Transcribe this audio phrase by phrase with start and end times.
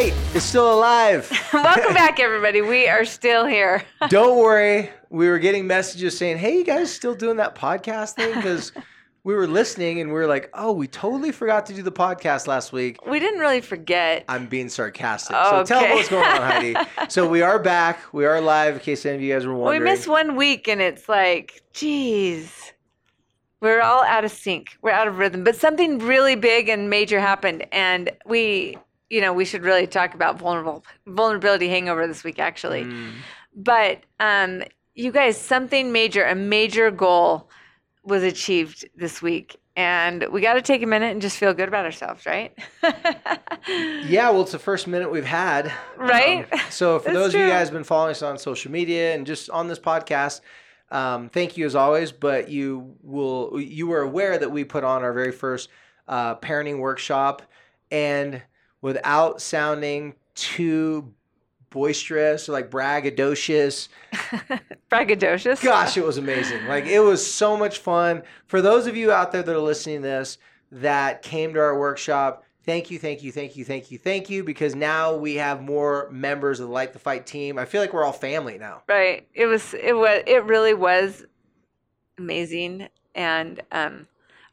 [0.00, 1.30] Light is still alive.
[1.52, 2.62] Welcome back, everybody.
[2.62, 3.84] We are still here.
[4.08, 4.88] Don't worry.
[5.10, 8.34] We were getting messages saying, hey, you guys still doing that podcast thing?
[8.40, 8.72] Because
[9.24, 12.46] we were listening and we were like, oh, we totally forgot to do the podcast
[12.46, 13.04] last week.
[13.06, 14.24] We didn't really forget.
[14.26, 15.36] I'm being sarcastic.
[15.38, 15.90] Oh, so tell okay.
[15.90, 16.74] me what's going on, Heidi.
[17.10, 18.00] so we are back.
[18.14, 19.82] We are live, in case any of you guys were wondering.
[19.82, 22.72] we missed one week, and it's like, geez.
[23.60, 24.78] We're all out of sync.
[24.80, 25.44] We're out of rhythm.
[25.44, 28.78] But something really big and major happened, and we,
[29.10, 32.84] you know, we should really talk about vulnerable vulnerability hangover this week, actually.
[32.84, 33.12] Mm.
[33.54, 34.62] But um,
[34.94, 37.50] you guys, something major, a major goal
[38.04, 39.56] was achieved this week.
[39.76, 42.56] And we got to take a minute and just feel good about ourselves, right?
[44.04, 45.72] Yeah, well, it's the first minute we've had.
[45.96, 46.50] Right?
[46.52, 49.50] Um, so for those of you guys been following us on social media and just
[49.50, 50.40] on this podcast,
[50.90, 52.10] um, thank you as always.
[52.10, 55.68] But you will you were aware that we put on our very first
[56.08, 57.42] uh, parenting workshop,
[57.90, 58.42] and
[58.82, 61.12] without sounding too
[61.70, 63.88] boisterous or like braggadocious,
[64.90, 65.62] Braggadocious.
[65.62, 66.66] gosh, it was amazing.
[66.66, 68.22] Like it was so much fun.
[68.46, 70.38] For those of you out there that are listening to this
[70.72, 74.42] that came to our workshop, thank you, thank you, thank you, thank you, thank you,
[74.42, 77.58] because now we have more members of the Light the Fight team.
[77.58, 78.82] I feel like we're all family now.
[78.88, 79.28] Right.
[79.34, 79.74] It was.
[79.74, 80.22] It was.
[80.26, 81.24] It really was
[82.18, 84.06] amazing and um,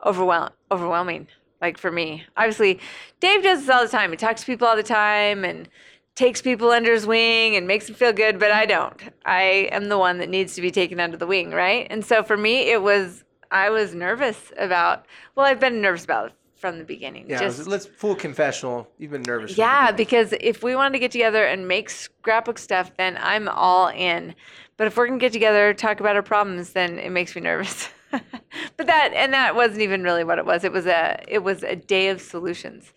[0.05, 1.27] overwhelm overwhelming.
[1.61, 2.79] Like for me, obviously,
[3.19, 4.11] Dave does this all the time.
[4.11, 5.67] He talks to people all the time and
[6.15, 8.39] takes people under his wing and makes them feel good.
[8.39, 9.01] But I don't.
[9.25, 11.87] I am the one that needs to be taken under the wing, right?
[11.89, 13.23] And so for me, it was.
[13.49, 15.05] I was nervous about.
[15.35, 17.29] Well, I've been nervous about it from the beginning.
[17.29, 18.87] Yeah, Just let's full confessional.
[18.97, 19.57] You've been nervous.
[19.57, 23.87] yeah, because if we wanted to get together and make scrapbook stuff, then I'm all
[23.89, 24.35] in.
[24.75, 27.89] But if we're gonna get together, talk about our problems, then it makes me nervous.
[28.77, 30.63] but that and that wasn't even really what it was.
[30.63, 32.93] It was a it was a day of solutions,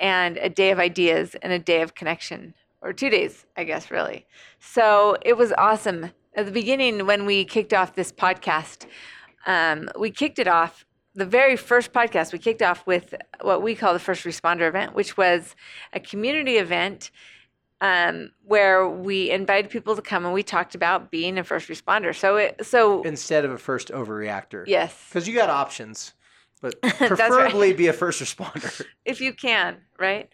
[0.00, 3.90] and a day of ideas, and a day of connection, or two days, I guess,
[3.90, 4.26] really.
[4.60, 6.10] So it was awesome.
[6.34, 8.86] At the beginning, when we kicked off this podcast,
[9.46, 13.74] um, we kicked it off the very first podcast we kicked off with what we
[13.74, 15.54] call the first responder event which was
[15.92, 17.10] a community event
[17.82, 22.14] um, where we invited people to come and we talked about being a first responder
[22.14, 24.64] so it so instead of a first overreactor.
[24.66, 26.14] yes Because you got options,
[26.62, 26.94] but right.
[26.96, 28.86] preferably be a first responder.
[29.04, 30.30] if you can, right?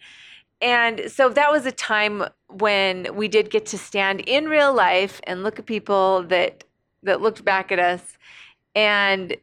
[0.61, 5.19] And so that was a time when we did get to stand in real life
[5.23, 6.65] and look at people that
[7.01, 8.17] that looked back at us,
[8.75, 9.35] and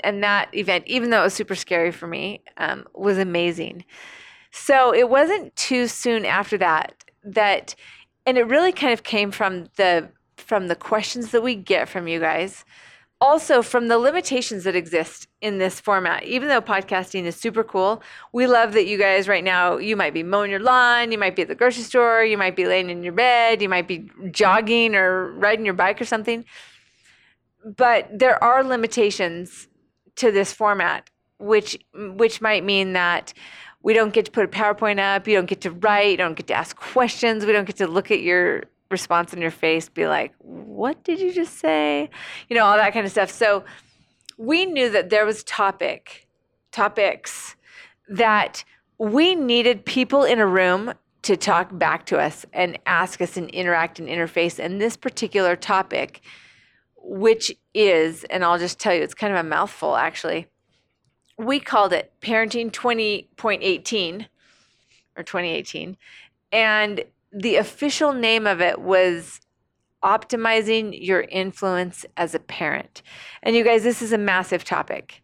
[0.00, 3.84] and that event, even though it was super scary for me, um, was amazing.
[4.52, 7.74] So it wasn't too soon after that that,
[8.26, 12.08] and it really kind of came from the from the questions that we get from
[12.08, 12.64] you guys.
[13.20, 16.24] Also from the limitations that exist in this format.
[16.24, 18.02] Even though podcasting is super cool
[18.32, 21.34] we love that you guys right now you might be mowing your lawn you might
[21.34, 24.10] be at the grocery store you might be laying in your bed you might be
[24.30, 26.44] jogging or riding your bike or something.
[27.64, 29.68] But there are limitations
[30.16, 31.08] to this format
[31.38, 33.32] which which might mean that
[33.84, 35.28] we don't get to put a powerpoint up.
[35.28, 36.12] You don't get to write.
[36.12, 37.44] You don't get to ask questions.
[37.44, 41.18] We don't get to look at your response in your face be like what did
[41.18, 42.08] you just say?
[42.48, 43.30] You know all that kind of stuff.
[43.30, 43.64] So
[44.38, 46.26] we knew that there was topic
[46.70, 47.56] topics
[48.08, 48.64] that
[48.98, 53.48] we needed people in a room to talk back to us and ask us and
[53.50, 56.20] interact and interface and this particular topic
[56.96, 60.46] which is and i'll just tell you it's kind of a mouthful actually
[61.36, 64.26] we called it parenting 20.18
[65.16, 65.96] or 2018
[66.52, 69.40] and the official name of it was
[70.04, 73.02] optimizing your influence as a parent.
[73.42, 75.22] And you guys, this is a massive topic.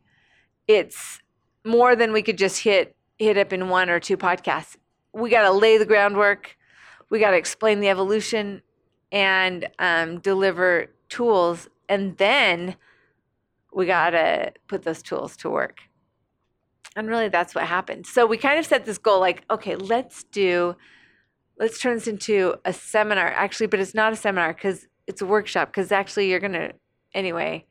[0.66, 1.21] It's
[1.65, 4.77] more than we could just hit hit up in one or two podcasts.
[5.13, 6.56] We got to lay the groundwork.
[7.10, 8.63] We got to explain the evolution
[9.13, 12.77] and um, deliver tools, and then
[13.74, 15.80] we got to put those tools to work.
[16.97, 18.07] And really, that's what happened.
[18.07, 20.77] So we kind of set this goal, like, okay, let's do
[21.60, 23.28] let's turn this into a seminar.
[23.28, 26.72] Actually but it's not a seminar because it's a workshop because actually you're gonna
[27.15, 27.65] anyway.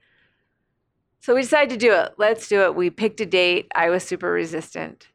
[1.20, 2.14] So we decided to do it.
[2.18, 2.76] Let's do it.
[2.76, 3.68] We picked a date.
[3.76, 5.10] I was super resistant.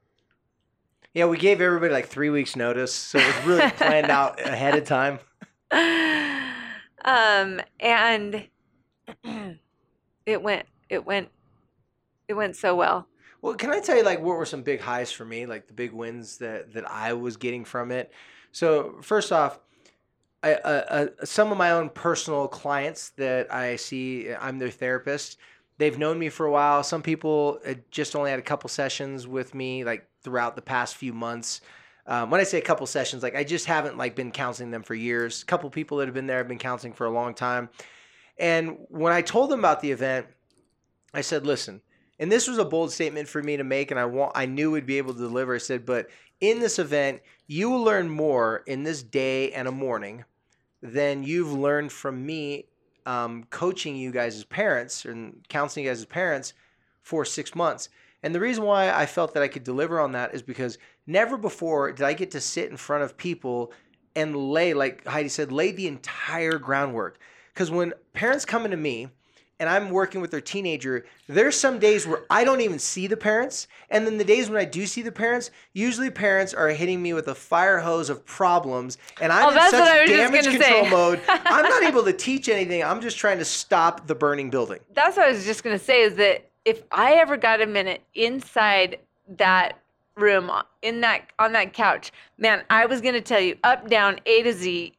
[1.15, 4.75] Yeah, we gave everybody like three weeks notice, so it was really planned out ahead
[4.77, 5.21] of time.
[7.05, 8.49] um and
[10.27, 11.29] it went it went
[12.29, 13.06] it went so well
[13.44, 15.75] Well, can I tell you like what were some big highs for me, like the
[15.75, 18.11] big wins that that I was getting from it?
[18.52, 19.61] So first off,
[20.43, 25.37] I, uh, uh, some of my own personal clients that I see, I'm their therapist.
[25.76, 26.82] They've known me for a while.
[26.82, 30.96] Some people uh, just only had a couple sessions with me, like throughout the past
[30.96, 31.61] few months.
[32.06, 34.82] Um, when I say a couple sessions, like I just haven't like been counseling them
[34.82, 35.43] for years.
[35.43, 37.69] A couple people that have been there have been counseling for a long time.
[38.38, 40.29] And when I told them about the event,
[41.12, 41.82] I said, "Listen."
[42.19, 44.71] And this was a bold statement for me to make, and I want I knew
[44.71, 45.55] we'd be able to deliver.
[45.55, 46.09] I said, "But
[46.41, 50.25] in this event, you will learn more in this day and a morning
[50.83, 52.67] than you've learned from me
[53.07, 56.55] um, coaching you guys as parents and counseling you guys as parents
[57.03, 57.89] for six months."
[58.23, 61.37] And the reason why I felt that I could deliver on that is because never
[61.37, 63.71] before did I get to sit in front of people
[64.17, 67.19] and lay, like Heidi said, lay the entire groundwork.
[67.53, 69.09] Because when parents come into me
[69.65, 73.17] and I'm working with their teenager, there's some days where I don't even see the
[73.17, 73.67] parents.
[73.89, 77.15] And then the days when I do see the parents, usually parents are hitting me
[77.15, 78.99] with a fire hose of problems.
[79.23, 80.91] And I'm Oh, in that's what I such damage control say.
[80.91, 81.21] mode.
[81.29, 82.85] I'm not able to teach anything.
[82.85, 84.81] I'm just trying to stop the burning building.
[84.93, 88.03] That's what I was just gonna say is that if I ever got a minute
[88.15, 88.99] inside
[89.39, 89.79] that
[90.15, 90.51] room
[90.83, 94.53] in that on that couch, man, I was gonna tell you up, down, A to
[94.53, 94.93] Z,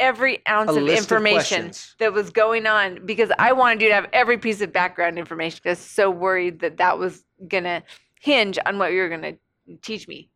[0.00, 3.94] every ounce of list of information that was going on because I wanted you to
[3.94, 5.60] have every piece of background information.
[5.64, 7.84] I was so worried that that was gonna
[8.18, 9.34] hinge on what you were gonna
[9.82, 10.28] teach me.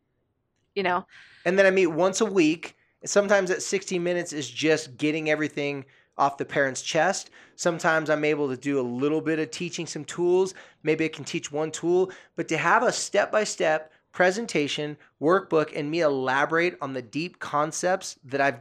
[0.75, 1.05] You know,
[1.45, 2.75] And then I meet once a week.
[3.05, 5.85] Sometimes that 60 minutes is just getting everything
[6.17, 7.29] off the parent's chest.
[7.55, 10.53] Sometimes I'm able to do a little bit of teaching some tools.
[10.83, 15.71] Maybe I can teach one tool, but to have a step by step presentation, workbook,
[15.75, 18.59] and me elaborate on the deep concepts that I've,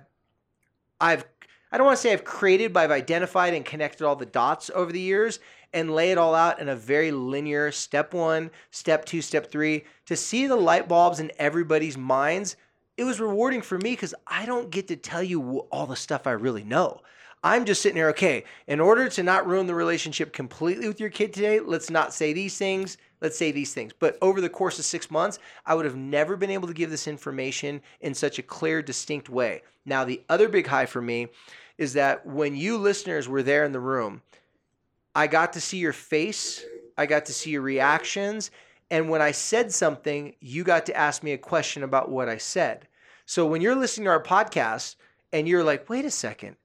[1.04, 1.24] I've,
[1.70, 4.70] I don't want to say I've created, but I've identified and connected all the dots
[4.74, 5.38] over the years
[5.74, 9.84] and lay it all out in a very linear step one, step two, step three
[10.06, 12.56] to see the light bulbs in everybody's minds.
[12.96, 16.26] It was rewarding for me because I don't get to tell you all the stuff
[16.26, 17.00] I really know.
[17.44, 21.10] I'm just sitting there, okay, in order to not ruin the relationship completely with your
[21.10, 23.92] kid today, let's not say these things, let's say these things.
[23.92, 26.88] But over the course of six months, I would have never been able to give
[26.88, 29.62] this information in such a clear, distinct way.
[29.84, 31.28] Now, the other big high for me
[31.76, 34.22] is that when you listeners were there in the room,
[35.14, 36.64] I got to see your face,
[36.96, 38.50] I got to see your reactions,
[38.90, 42.38] and when I said something, you got to ask me a question about what I
[42.38, 42.88] said.
[43.26, 44.96] So when you're listening to our podcast
[45.30, 46.56] and you're like, wait a second,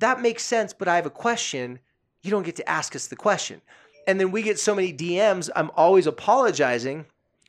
[0.00, 1.78] that makes sense, but I have a question,
[2.22, 3.62] you don't get to ask us the question.
[4.06, 7.06] And then we get so many DMs, I'm always apologizing.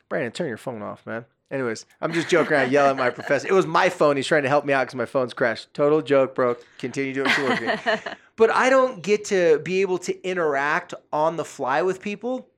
[0.08, 1.24] Brandon, turn your phone off, man.
[1.50, 3.46] Anyways, I'm just joking around, yelling at my professor.
[3.46, 4.16] It was my phone.
[4.16, 5.74] He's trying to help me out because my phone's crashed.
[5.74, 6.56] Total joke, bro.
[6.78, 7.98] Continue doing what you're working
[8.36, 12.48] but I don't get to be able to interact on the fly with people.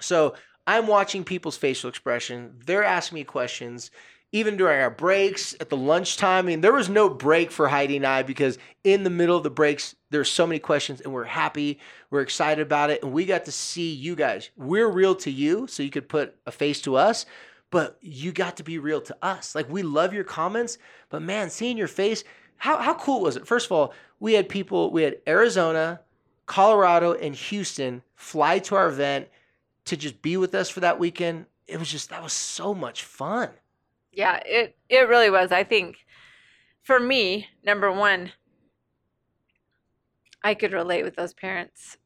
[0.00, 0.34] So
[0.66, 2.54] I'm watching people's facial expression.
[2.64, 3.90] They're asking me questions,
[4.32, 6.44] even during our breaks at the lunchtime.
[6.44, 9.42] I mean, there was no break for Heidi and I because in the middle of
[9.42, 11.80] the breaks, there's so many questions, and we're happy,
[12.10, 14.50] we're excited about it, and we got to see you guys.
[14.56, 17.26] We're real to you, so you could put a face to us.
[17.70, 19.54] But you got to be real to us.
[19.54, 20.78] Like we love your comments,
[21.08, 22.24] but man, seeing your face,
[22.56, 23.46] how, how cool was it?
[23.46, 26.00] First of all, we had people, we had Arizona,
[26.46, 29.28] Colorado, and Houston fly to our event
[29.84, 31.46] to just be with us for that weekend.
[31.68, 33.50] It was just, that was so much fun.
[34.12, 35.52] Yeah, it it really was.
[35.52, 36.04] I think
[36.82, 38.32] for me, number one,
[40.42, 41.96] I could relate with those parents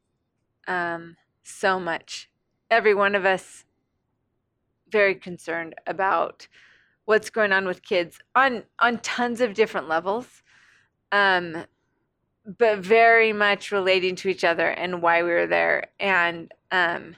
[0.67, 2.29] um, so much.
[2.71, 3.65] Every one of us
[4.91, 6.47] very concerned about
[7.05, 10.43] what's going on with kids on on tons of different levels,
[11.11, 11.65] um,
[12.45, 17.15] but very much relating to each other and why we were there and um,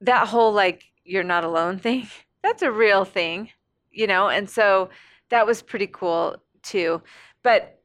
[0.00, 2.06] that whole like you're not alone thing
[2.42, 3.50] that's a real thing,
[3.90, 4.90] you know, and so
[5.30, 7.02] that was pretty cool too.
[7.42, 7.80] But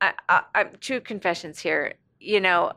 [0.00, 2.72] I, I, I, true confessions here, you know,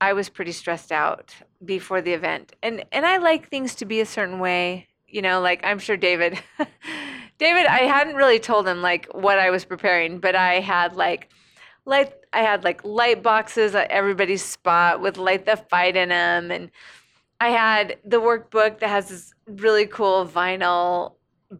[0.00, 1.34] I was pretty stressed out
[1.64, 5.40] before the event, and and I like things to be a certain way, you know,
[5.40, 6.38] like I'm sure David,
[7.38, 11.30] David, I hadn't really told him like what I was preparing, but I had like.
[11.86, 16.50] Light, I had like light boxes at everybody's spot with light the fight in them,
[16.50, 16.70] and
[17.44, 21.14] I had the workbook that has this really cool vinyl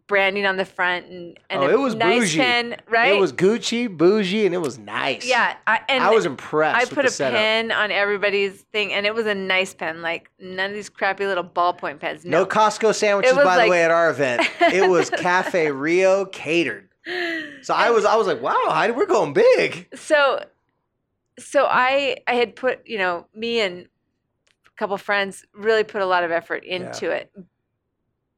[0.08, 2.38] branding on the front and, and Oh, it was nice bougie.
[2.38, 3.12] pen, right?
[3.12, 5.24] It was Gucci, bougie, and it was nice.
[5.26, 6.90] yeah, I, and I was impressed.
[6.90, 7.38] I put a setup.
[7.38, 11.26] pen on everybody's thing, and it was a nice pen, like none of these crappy
[11.26, 12.24] little ballpoint pens.
[12.24, 14.42] No No, Costco sandwiches, by like- the way, at our event.
[14.60, 16.88] It was Cafe Rio catered.
[17.62, 19.88] So I was, I was like, wow, Heidi, we're going big.
[19.94, 20.42] so
[21.36, 23.88] so i i had put you know me and
[24.76, 27.32] couple friends really put a lot of effort into it.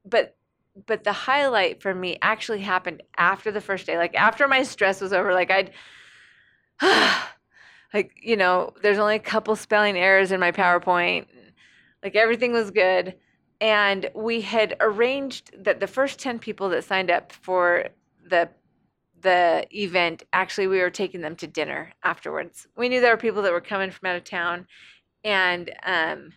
[0.05, 0.35] But
[0.85, 5.01] but the highlight for me actually happened after the first day like after my stress
[5.01, 5.71] was over like i'd
[7.93, 11.25] like you know there's only a couple spelling errors in my powerpoint.
[12.03, 13.15] Like everything was good.
[13.59, 17.89] And we had arranged that the first 10 people that signed up for
[18.29, 18.49] the
[19.19, 22.67] the event actually we were taking them to dinner afterwards.
[22.77, 24.67] We knew there were people that were coming from out of town
[25.23, 26.31] and um,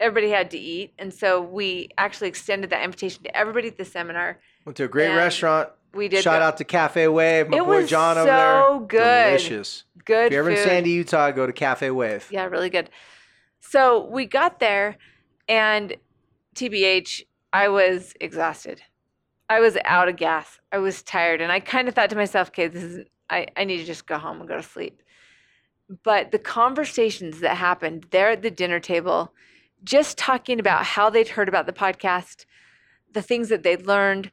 [0.00, 3.84] everybody had to eat and so we actually extended that invitation to everybody at the
[3.84, 5.68] seminar Went to a great restaurant.
[5.94, 7.48] we did Shout out to Cafe Wave.
[7.48, 9.26] My It boy was John over so good.
[9.38, 9.84] Delicious.
[10.04, 10.56] good If you're ever in.
[10.56, 12.26] Sandy, Utah, go to Cafe Wave.
[12.30, 12.90] Yeah, really good.
[13.60, 14.96] So we got there,
[15.48, 15.96] and
[16.54, 17.22] TBH,
[17.52, 18.82] I was exhausted.
[19.48, 20.60] I was out of gas.
[20.72, 23.64] I was tired, and I kind of thought to myself, "Okay, this is I, I
[23.64, 25.02] need to just go home and go to sleep."
[26.02, 29.32] But the conversations that happened there at the dinner table,
[29.82, 32.46] just talking about how they'd heard about the podcast,
[33.12, 34.30] the things that they'd learned,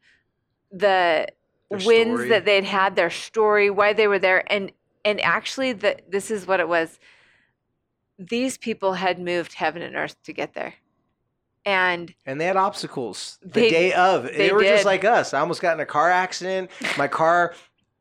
[0.72, 1.27] the
[1.70, 2.29] Their wins story.
[2.29, 4.72] that they'd had, their story, why they were there, and
[5.03, 7.00] and actually, the, this is what it was.
[8.20, 10.75] These people had moved heaven and earth to get there,
[11.65, 14.24] and And they had obstacles the They- day of.
[14.24, 15.34] They, they were just like us.
[15.34, 16.70] I almost got in a car accident.
[16.98, 17.55] My car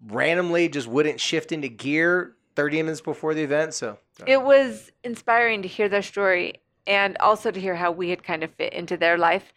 [0.06, 3.72] randomly just wouldn't shift into gear 30 minutes before the event.
[3.72, 8.22] So it was inspiring to hear their story and also to hear how we had
[8.22, 9.54] kind of fit into their life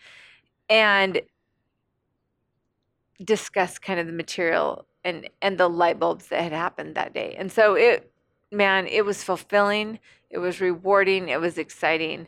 [0.69, 1.21] and
[3.21, 7.35] discuss kind of the material and and the light bulbs that had happened that day.
[7.37, 8.09] And so it
[8.53, 12.27] man it was fulfilling it was rewarding it was exciting.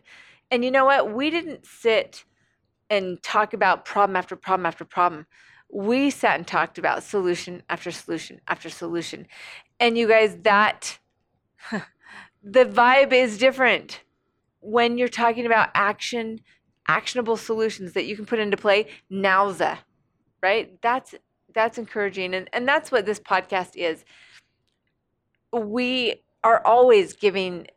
[0.52, 1.14] And you know what?
[1.14, 2.26] We didn't sit
[2.90, 5.26] and talk about problem after problem after problem.
[5.72, 9.28] We sat and talked about solution after solution after solution
[9.80, 11.00] and you guys that
[12.44, 14.02] the vibe is different
[14.60, 16.42] when you're talking about action
[16.88, 18.88] actionable solutions that you can put into play.
[19.12, 19.80] Nowza
[20.46, 20.80] right?
[20.84, 21.16] That's
[21.56, 22.36] that's encouraging.
[22.36, 24.06] And, and that's what this podcast is.
[25.52, 27.68] We are always giving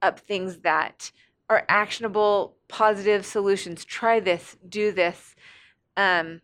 [0.00, 1.10] up things that
[1.48, 3.84] are actionable positive solutions.
[3.84, 5.34] Try this do this.
[5.96, 6.42] Um,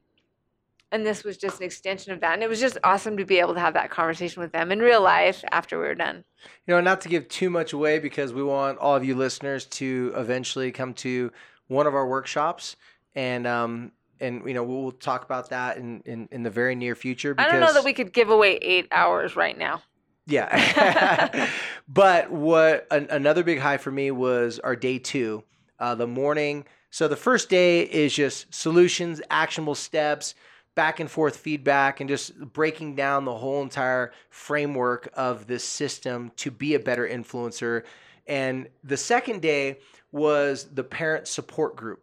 [0.91, 3.39] and this was just an extension of that and it was just awesome to be
[3.39, 6.25] able to have that conversation with them in real life after we were done
[6.67, 9.67] You know, not to give too much away because we want all of you listeners
[9.67, 11.31] to eventually come to
[11.67, 12.77] one of our workshops,
[13.15, 16.95] and um, and you know we'll talk about that in in, in the very near
[16.95, 17.35] future.
[17.39, 19.83] i don't know that we could give away eight hours right now
[20.27, 21.49] Yeah,
[21.89, 25.43] but what an, another big high for me was our day two,
[25.79, 26.65] uh, the morning.
[26.91, 30.35] So the first day is just solutions, actionable steps,
[30.79, 36.31] back and forth feedback, and just breaking down the whole entire framework of this system
[36.37, 37.83] to be a better influencer.
[38.29, 39.81] And the second day
[40.13, 42.01] was the parent support group.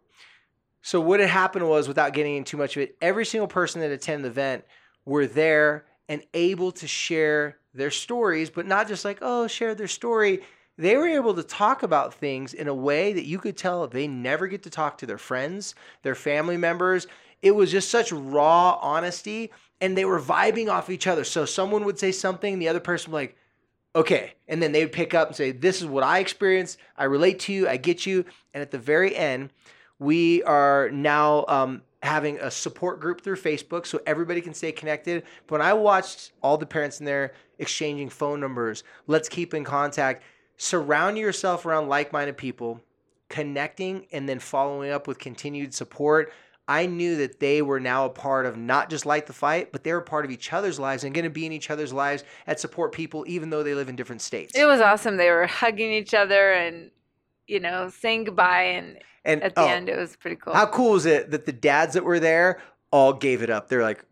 [0.82, 3.90] So what had happened was, without getting into much of it, every single person that
[3.90, 4.64] attended the event
[5.06, 9.88] were there and able to share their stories, but not just like, oh, share their
[9.88, 10.42] story.
[10.76, 14.06] They were able to talk about things in a way that you could tell they
[14.06, 17.06] never get to talk to their friends, their family members.
[17.42, 19.50] It was just such raw honesty,
[19.80, 21.24] and they were vibing off each other.
[21.24, 23.36] So someone would say something, the other person would like,
[23.94, 24.34] okay.
[24.48, 26.78] And then they would pick up and say, this is what I experienced.
[26.96, 27.68] I relate to you.
[27.68, 28.24] I get you.
[28.52, 29.50] And at the very end,
[29.98, 35.24] we are now um, having a support group through Facebook so everybody can stay connected.
[35.46, 39.64] But when I watched all the parents in there exchanging phone numbers, let's keep in
[39.64, 40.22] contact,
[40.58, 42.80] surround yourself around like minded people,
[43.28, 46.32] connecting, and then following up with continued support.
[46.68, 49.84] I knew that they were now a part of not just Light the Fight, but
[49.84, 52.24] they were part of each other's lives and going to be in each other's lives
[52.46, 54.52] at support people, even though they live in different states.
[54.56, 55.16] It was awesome.
[55.16, 56.90] They were hugging each other and,
[57.46, 58.62] you know, saying goodbye.
[58.62, 60.54] And and at the oh, end, it was pretty cool.
[60.54, 63.68] How cool is it that the dads that were there all gave it up?
[63.68, 64.04] They're like,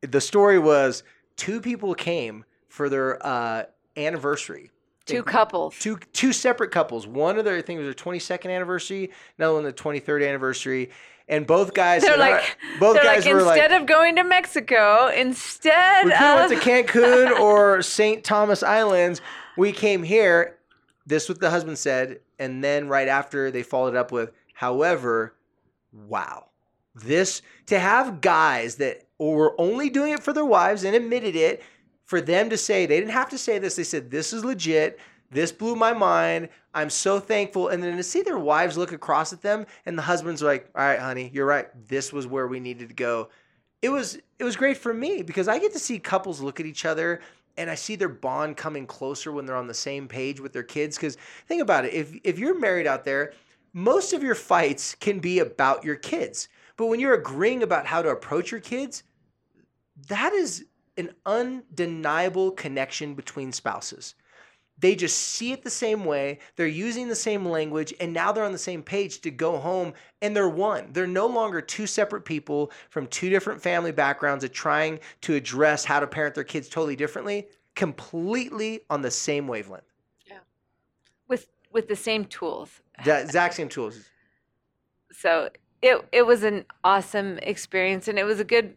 [0.00, 1.02] the story was
[1.36, 3.64] two people came for their uh,
[3.96, 4.70] anniversary.
[5.04, 5.74] Two couples.
[5.78, 7.06] Two two separate couples.
[7.06, 10.90] One of their I think it was their 22nd anniversary, another one the 23rd anniversary,
[11.28, 12.02] and both guys.
[12.02, 16.06] They're like, right." both they're guys like, were like, instead of going to Mexico, instead
[16.06, 18.24] we of went to Cancun or St.
[18.24, 19.20] Thomas Islands.
[19.56, 20.56] We came here.
[21.06, 25.34] This what the husband said, and then right after they followed up with, however,
[25.90, 26.48] wow,
[26.94, 31.62] this to have guys that were only doing it for their wives and admitted it,
[32.04, 33.76] for them to say they didn't have to say this.
[33.76, 34.98] They said this is legit.
[35.30, 36.48] This blew my mind.
[36.74, 37.68] I'm so thankful.
[37.68, 40.70] And then to see their wives look across at them, and the husband's are like,
[40.74, 41.68] "All right, honey, you're right.
[41.88, 43.28] This was where we needed to go."
[43.82, 46.66] it was it was great for me because I get to see couples look at
[46.66, 47.20] each other
[47.56, 50.62] and I see their bond coming closer when they're on the same page with their
[50.62, 50.96] kids.
[50.96, 51.16] Because
[51.46, 53.32] think about it, if if you're married out there,
[53.72, 56.48] most of your fights can be about your kids.
[56.76, 59.02] But when you're agreeing about how to approach your kids,
[60.08, 60.64] that is
[60.96, 64.14] an undeniable connection between spouses.
[64.80, 66.38] They just see it the same way.
[66.56, 69.92] They're using the same language, and now they're on the same page to go home
[70.22, 70.92] and they're one.
[70.92, 75.84] They're no longer two separate people from two different family backgrounds that trying to address
[75.84, 79.84] how to parent their kids totally differently, completely on the same wavelength.
[80.26, 80.38] Yeah.
[81.26, 82.80] With with the same tools.
[83.04, 83.98] The exact same tools.
[85.12, 85.50] So
[85.82, 88.76] it it was an awesome experience and it was a good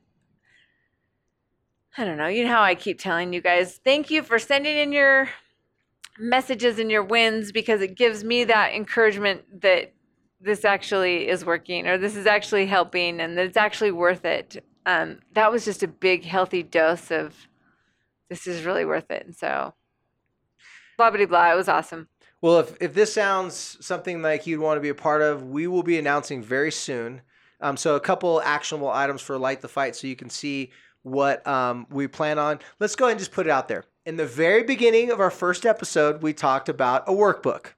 [1.97, 2.27] I don't know.
[2.27, 5.29] You know how I keep telling you guys, thank you for sending in your
[6.19, 9.93] messages and your wins because it gives me that encouragement that
[10.39, 14.63] this actually is working or this is actually helping and that it's actually worth it.
[14.85, 17.47] Um, that was just a big, healthy dose of
[18.29, 19.25] this is really worth it.
[19.25, 19.73] And so,
[20.97, 21.51] blah, blah, blah.
[21.51, 22.07] It was awesome.
[22.41, 25.67] Well, if, if this sounds something like you'd want to be a part of, we
[25.67, 27.21] will be announcing very soon.
[27.59, 30.71] Um, so, a couple actionable items for Light the Fight so you can see
[31.03, 32.59] what um, we plan on.
[32.79, 33.83] Let's go ahead and just put it out there.
[34.03, 37.73] In the very beginning of our first episode, we talked about a workbook.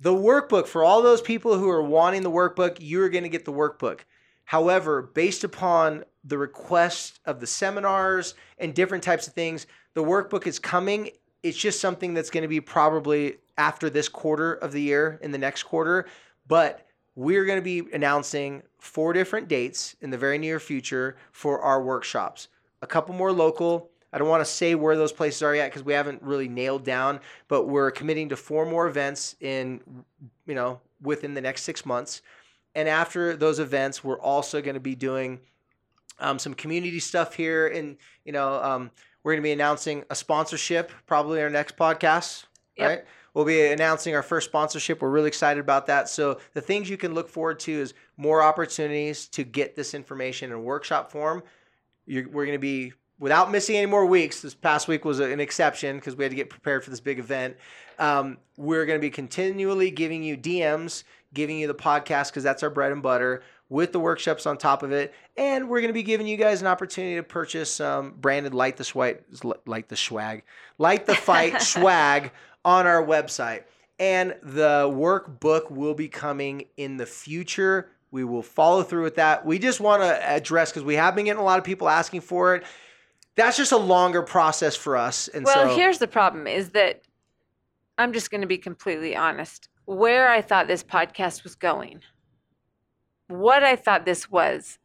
[0.00, 3.44] The workbook, for all those people who are wanting the workbook, you're going to get
[3.44, 4.00] the workbook.
[4.46, 10.48] However, based upon the request of the seminars and different types of things, the workbook
[10.48, 11.10] is coming.
[11.44, 15.30] It's just something that's going to be probably after this quarter of the year, in
[15.30, 16.06] the next quarter.
[16.48, 16.84] But
[17.14, 21.80] we're going to be announcing four different dates in the very near future for our
[21.80, 22.48] workshops.
[22.82, 23.92] A couple more local.
[24.14, 26.84] I don't want to say where those places are yet because we haven't really nailed
[26.84, 27.18] down,
[27.48, 29.80] but we're committing to four more events in,
[30.46, 32.22] you know, within the next six months.
[32.76, 35.40] And after those events, we're also going to be doing
[36.20, 38.92] um, some community stuff here, and you know, um,
[39.24, 42.44] we're going to be announcing a sponsorship probably in our next podcast,
[42.76, 42.88] yep.
[42.88, 43.04] right?
[43.34, 45.02] We'll be announcing our first sponsorship.
[45.02, 46.08] We're really excited about that.
[46.08, 50.52] So the things you can look forward to is more opportunities to get this information
[50.52, 51.42] in workshop form.
[52.06, 52.92] You're, we're going to be
[53.24, 54.42] without missing any more weeks.
[54.42, 57.18] This past week was an exception because we had to get prepared for this big
[57.18, 57.56] event.
[57.98, 62.62] Um, we're going to be continually giving you DMs, giving you the podcast because that's
[62.62, 65.14] our bread and butter with the workshops on top of it.
[65.38, 68.76] And we're going to be giving you guys an opportunity to purchase um, branded Light
[68.76, 69.22] the Swag,
[69.64, 70.42] Light the Swag,
[70.76, 72.30] Light the Fight swag
[72.62, 73.62] on our website.
[73.98, 77.88] And the workbook will be coming in the future.
[78.10, 79.46] We will follow through with that.
[79.46, 82.20] We just want to address because we have been getting a lot of people asking
[82.20, 82.64] for it.
[83.36, 85.28] That's just a longer process for us.
[85.28, 87.02] And well, so, here's the problem: is that
[87.98, 89.68] I'm just going to be completely honest.
[89.86, 92.00] Where I thought this podcast was going,
[93.28, 94.78] what I thought this was,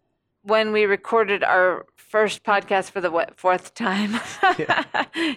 [0.43, 4.19] when we recorded our first podcast for the what, fourth time,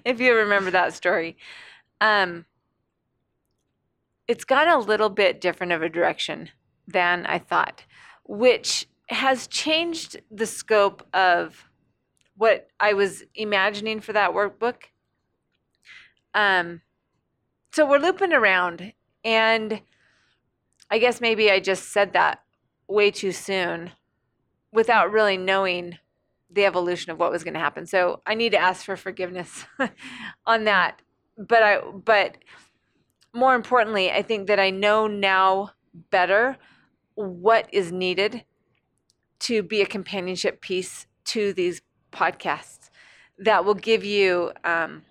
[0.05, 1.37] if you remember that story.
[2.01, 2.47] Um,
[4.27, 6.51] it's got a little bit different of a direction
[6.87, 7.85] than I thought,
[8.25, 11.69] which has changed the scope of
[12.37, 14.77] what I was imagining for that workbook.
[16.35, 16.81] Um,
[17.73, 18.93] so we're looping around,
[19.25, 19.83] and
[20.91, 22.43] I guess maybe I just said that
[22.89, 23.93] way too soon
[24.73, 25.99] without really knowing
[26.51, 27.87] the evolution of what was going to happen.
[27.87, 29.65] So I need to ask for forgiveness
[30.47, 31.01] on that
[31.37, 32.39] but I but
[33.35, 35.71] more importantly, I think that I know now
[36.11, 36.59] better
[37.15, 38.45] what is needed
[39.41, 41.81] to be a companionship piece to these
[42.13, 42.91] podcasts
[43.39, 45.03] that will give you um,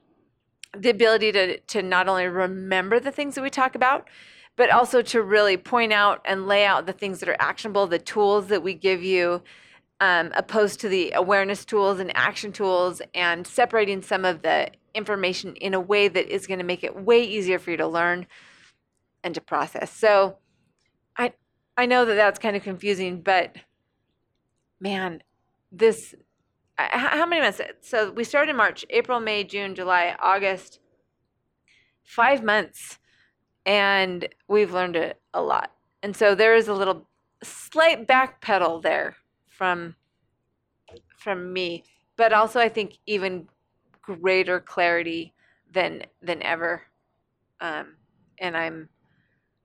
[0.77, 4.07] the ability to to not only remember the things that we talk about,
[4.55, 7.99] but also to really point out and lay out the things that are actionable, the
[7.99, 9.41] tools that we give you,
[9.99, 15.55] um, opposed to the awareness tools and action tools, and separating some of the information
[15.55, 18.27] in a way that is going to make it way easier for you to learn
[19.23, 19.91] and to process.
[19.91, 20.37] So
[21.17, 21.33] I
[21.77, 23.55] I know that that's kind of confusing, but
[24.79, 25.23] man,
[25.71, 26.15] this
[26.91, 27.61] how many months?
[27.81, 30.79] So we started in March, April, May, June, July, August.
[32.03, 32.99] 5 months
[33.65, 35.71] and we've learned a, a lot.
[36.03, 37.07] And so there is a little
[37.43, 39.15] slight backpedal there
[39.47, 39.95] from
[41.17, 41.83] from me,
[42.17, 43.47] but also I think even
[44.01, 45.33] greater clarity
[45.71, 46.83] than than ever.
[47.59, 47.97] Um,
[48.39, 48.89] and I'm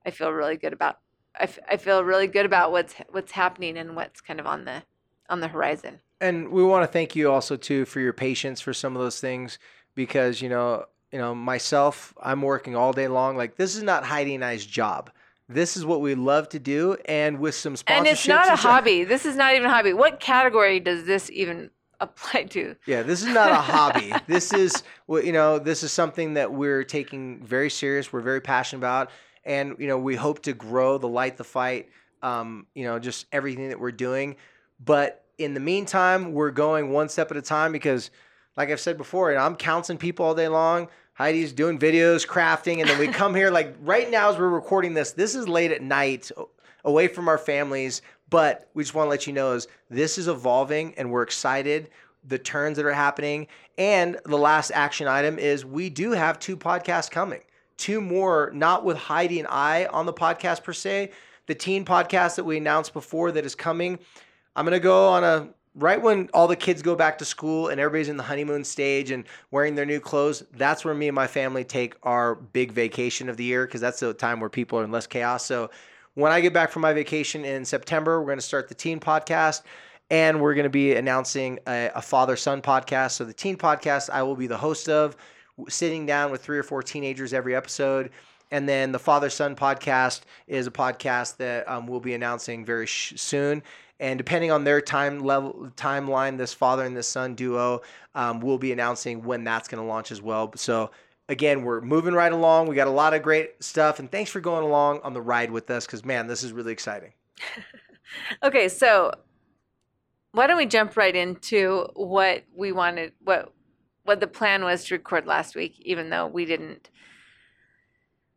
[0.05, 0.99] I feel really good about
[1.39, 4.65] I, f- I feel really good about what's what's happening and what's kind of on
[4.65, 4.83] the
[5.29, 5.99] on the horizon.
[6.19, 9.19] And we want to thank you also too for your patience for some of those
[9.19, 9.59] things
[9.95, 14.03] because you know you know myself I'm working all day long like this is not
[14.03, 15.11] Heidi and I's job.
[15.49, 17.97] This is what we love to do, and with some sponsorships.
[17.97, 19.05] And it's not a hobby.
[19.05, 19.93] This is not even a hobby.
[19.93, 22.75] What category does this even apply to.
[22.85, 24.13] Yeah, this is not a hobby.
[24.27, 25.57] This is what you know.
[25.57, 28.11] This is something that we're taking very serious.
[28.11, 29.09] We're very passionate about,
[29.45, 31.89] and you know, we hope to grow the light, the fight.
[32.21, 34.35] Um, you know, just everything that we're doing.
[34.83, 38.09] But in the meantime, we're going one step at a time because,
[38.55, 40.87] like I've said before, I'm counseling people all day long.
[41.13, 44.93] Heidi's doing videos, crafting, and then we come here like right now as we're recording
[44.93, 45.11] this.
[45.11, 46.31] This is late at night,
[46.85, 50.27] away from our families, but we just want to let you know is this is
[50.27, 51.89] evolving, and we're excited
[52.27, 53.47] the turns that are happening.
[53.77, 57.41] And the last action item is we do have two podcasts coming.
[57.77, 61.11] Two more, not with Heidi and I on the podcast per se.
[61.45, 63.99] The teen podcast that we announced before that is coming.
[64.57, 67.67] I'm going to go on a right when all the kids go back to school
[67.67, 71.13] and everybody's in the honeymoon stage and wearing their new clothes, that's where me and
[71.15, 74.79] my family take our big vacation of the year because that's the time where people
[74.79, 75.45] are in less chaos.
[75.45, 75.69] So
[76.15, 78.99] when I get back from my vacation in September, we're going to start the teen
[78.99, 79.61] podcast
[80.09, 83.11] and we're going to be announcing a, a father son podcast.
[83.11, 85.15] So, the teen podcast, I will be the host of,
[85.67, 88.11] sitting down with three or four teenagers every episode.
[88.51, 92.85] And then the father son podcast is a podcast that um, we'll be announcing very
[92.85, 93.61] sh- soon.
[93.99, 97.81] And depending on their time level timeline, this father and this son duo,
[98.13, 100.51] um, we'll be announcing when that's going to launch as well.
[100.55, 100.91] So
[101.29, 102.67] again, we're moving right along.
[102.67, 105.51] We got a lot of great stuff, and thanks for going along on the ride
[105.51, 107.13] with us because man, this is really exciting.
[108.43, 109.11] okay, so
[110.31, 113.53] why don't we jump right into what we wanted, what
[114.03, 116.89] what the plan was to record last week, even though we didn't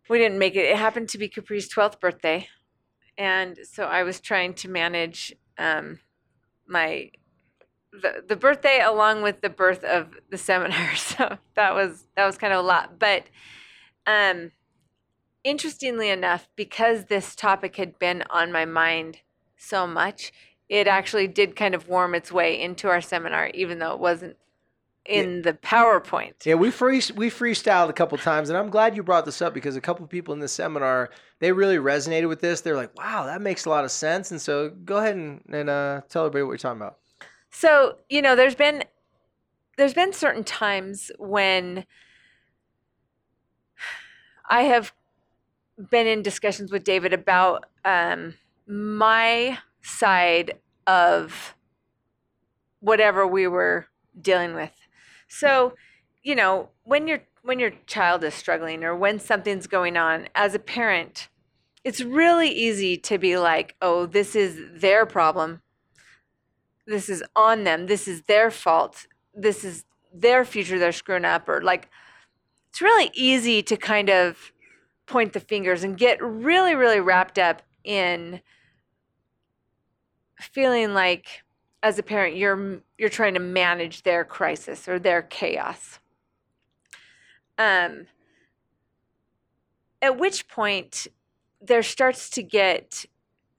[0.09, 0.65] we didn't make it.
[0.65, 2.49] It happened to be Capri's twelfth birthday,
[3.19, 6.01] and so I was trying to manage um,
[6.67, 7.11] my
[7.93, 10.91] the, the birthday along with the birth of the seminar.
[10.97, 12.99] So that was that was kind of a lot.
[12.99, 13.25] But
[14.07, 14.53] um,
[15.45, 19.19] interestingly enough, because this topic had been on my mind
[19.57, 20.33] so much,
[20.69, 24.37] it actually did kind of warm its way into our seminar, even though it wasn't
[25.05, 25.43] in yeah.
[25.43, 26.47] the PowerPoint.
[26.47, 29.53] Yeah, we free we freestyled a couple times, and I'm glad you brought this up
[29.53, 32.61] because a couple people in the seminar they really resonated with this.
[32.61, 35.69] They're like, "Wow, that makes a lot of sense." And so, go ahead and, and
[35.69, 36.99] uh, tell everybody what you're talking about.
[37.51, 38.85] So, you know, there's been
[39.77, 41.85] there's been certain times when
[44.49, 44.93] I have
[45.91, 48.35] been in discussions with David about um,
[48.67, 51.55] my side of
[52.81, 53.87] whatever we were
[54.21, 54.73] dealing with.
[55.29, 55.75] So,
[56.23, 60.55] you know, when your when your child is struggling or when something's going on as
[60.55, 61.29] a parent,
[61.85, 65.63] it's really easy to be like, "Oh, this is their problem.
[66.87, 67.87] This is on them.
[67.87, 69.07] This is their fault.
[69.35, 71.89] This is their future they're screwing up." Or like
[72.69, 74.53] it's really easy to kind of
[75.07, 78.41] point the fingers and get really really wrapped up in
[80.41, 81.43] feeling like
[81.83, 85.99] as a parent you're you're trying to manage their crisis or their chaos
[87.61, 88.07] um
[90.03, 91.07] at which point
[91.61, 93.05] there starts to get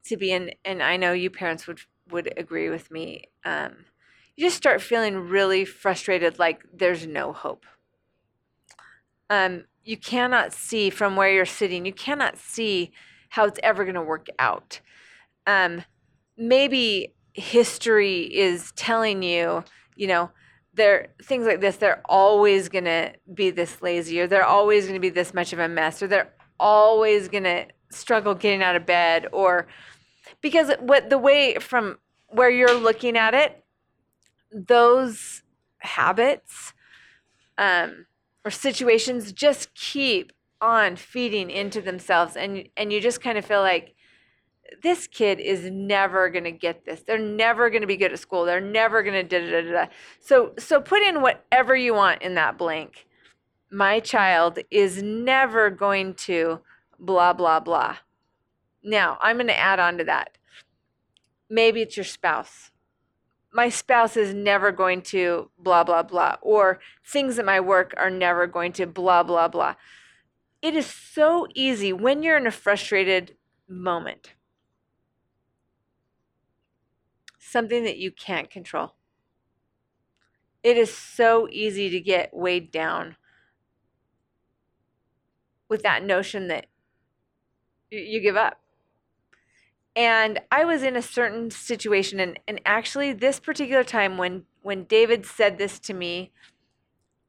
[0.04, 3.86] to be and and I know you parents would would agree with me um
[4.36, 7.66] you just start feeling really frustrated like there's no hope.
[9.30, 12.92] Um you cannot see from where you're sitting you cannot see
[13.30, 14.82] how it's ever going to work out.
[15.46, 15.84] Um
[16.38, 19.64] maybe history is telling you,
[19.96, 20.32] you know,
[20.74, 25.10] there things like this, they're always gonna be this lazy, or they're always gonna be
[25.10, 29.68] this much of a mess, or they're always gonna struggle getting out of bed, or
[30.42, 33.64] because what the way from where you're looking at it,
[34.52, 35.44] those
[35.80, 36.74] habits
[37.58, 38.06] um,
[38.46, 40.32] or situations just keep
[40.62, 43.96] on feeding into themselves, and and you just kind of feel like
[44.82, 47.02] this kid is never going to get this.
[47.02, 48.46] They're never going to be good at school.
[48.46, 49.86] They're never going to da da da da.
[50.20, 53.06] So so put in whatever you want in that blank.
[53.72, 56.62] My child is never going to
[57.00, 57.98] blah blah blah.
[58.84, 60.38] Now, I'm going to add on to that.
[61.50, 62.72] Maybe it's your spouse.
[63.54, 68.10] My spouse is never going to blah blah blah or things at my work are
[68.10, 69.76] never going to blah blah blah.
[70.62, 73.36] It is so easy when you're in a frustrated
[73.68, 74.34] moment
[77.52, 78.94] something that you can't control.
[80.64, 83.16] It is so easy to get weighed down
[85.70, 86.68] with that notion that
[87.90, 88.60] you give up.
[89.96, 94.84] And I was in a certain situation and, and actually this particular time when when
[94.84, 96.32] David said this to me,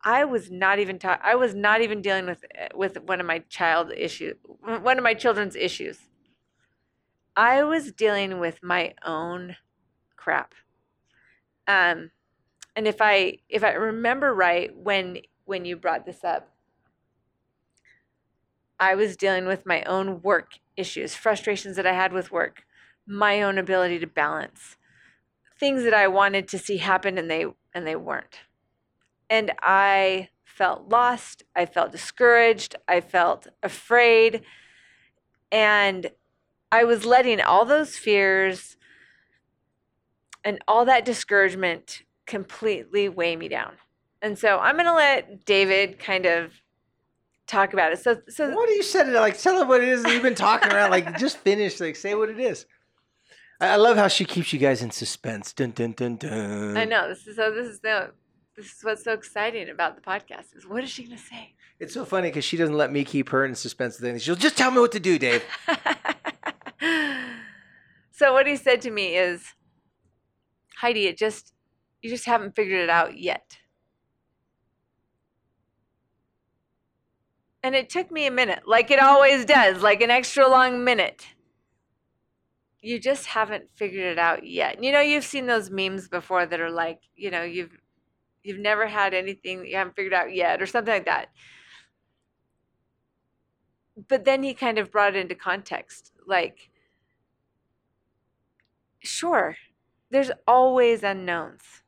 [0.05, 3.41] I was not even ta- I was not even dealing with with one of my
[3.49, 5.99] child issues, one of my children's issues.
[7.37, 9.57] I was dealing with my own
[10.23, 10.55] crap.
[11.67, 12.11] Um,
[12.77, 16.49] and if I if I remember right, when when you brought this up,
[18.79, 22.65] I was dealing with my own work issues, frustrations that I had with work,
[23.07, 24.77] my own ability to balance,
[25.59, 28.41] things that I wanted to see happen and they and they weren't.
[29.29, 31.43] And I felt lost.
[31.57, 32.77] I felt discouraged.
[32.87, 34.43] I felt afraid.
[35.51, 36.11] And
[36.71, 38.77] I was letting all those fears
[40.45, 43.73] and all that discouragement completely weigh me down.
[44.21, 46.53] And so I'm going to let David kind of
[47.47, 47.99] talk about it.
[47.99, 49.39] So, so what do you said it like?
[49.39, 50.03] Tell them what it is.
[50.03, 50.91] that You've been talking around.
[50.91, 51.81] Like, just finish.
[51.81, 52.67] Like, say what it is.
[53.61, 55.53] I, I love how she keeps you guys in suspense.
[55.53, 56.77] Dun dun dun dun.
[56.77, 57.53] I know this is so.
[57.53, 58.13] This is the.
[58.57, 61.55] This is what's so exciting about the podcast is what is she gonna say?
[61.81, 63.97] It's so funny because she doesn't let me keep her in suspense.
[63.97, 65.43] Then she'll just tell me what to do, Dave.
[68.13, 69.55] so what he said to me is,
[70.83, 71.55] Heidi, it just
[72.03, 73.59] you just haven't figured it out yet.
[77.63, 81.29] And it took me a minute, like it always does, like an extra long minute.
[82.81, 84.83] You just haven't figured it out yet.
[84.83, 87.79] You know, you've seen those memes before that are like, you know, you've
[88.43, 91.29] you've never had anything that you haven't figured out yet or something like that.
[94.09, 96.11] But then he kind of brought it into context.
[96.27, 96.71] Like
[98.99, 99.57] sure,
[100.13, 101.83] there's always unknowns.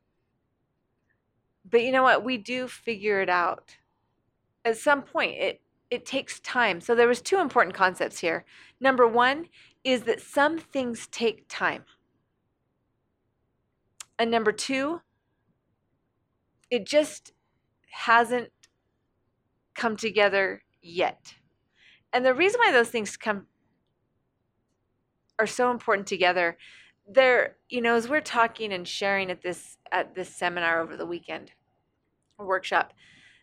[1.70, 2.24] But you know what?
[2.24, 3.76] We do figure it out.
[4.64, 5.60] At some point, it
[5.90, 6.80] it takes time.
[6.80, 8.44] So there was two important concepts here.
[8.80, 9.46] Number 1
[9.84, 11.84] is that some things take time.
[14.18, 15.02] And number 2,
[16.70, 17.32] it just
[17.90, 18.50] hasn't
[19.74, 21.34] come together yet.
[22.12, 23.46] And the reason why those things come
[25.38, 26.56] are so important together,
[27.06, 31.06] they're, you know, as we're talking and sharing at this at this seminar over the
[31.06, 31.52] weekend,
[32.38, 32.92] workshop,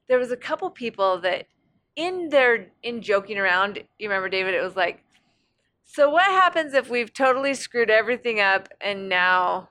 [0.08, 1.48] there was a couple people that
[1.96, 5.04] in their in joking around, you remember David, it was like,
[5.84, 9.70] so what happens if we've totally screwed everything up and now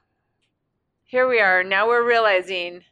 [1.05, 2.83] here we are, now we're realizing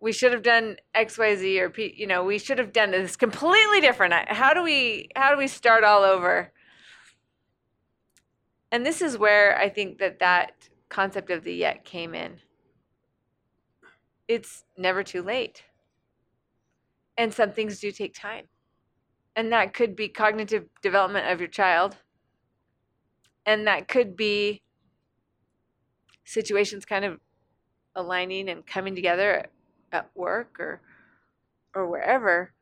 [0.00, 3.80] we should have done xyz or P, you know we should have done this completely
[3.80, 4.14] different.
[4.28, 6.52] How do we how do we start all over
[8.72, 12.40] and this is where i think that that concept of the yet came in.
[14.28, 15.64] It's never too late.
[17.16, 18.46] And some things do take time.
[19.34, 21.96] And that could be cognitive development of your child.
[23.46, 24.62] And that could be
[26.24, 27.20] situations kind of
[27.94, 29.46] aligning and coming together
[29.92, 30.82] at work or
[31.74, 32.52] or wherever.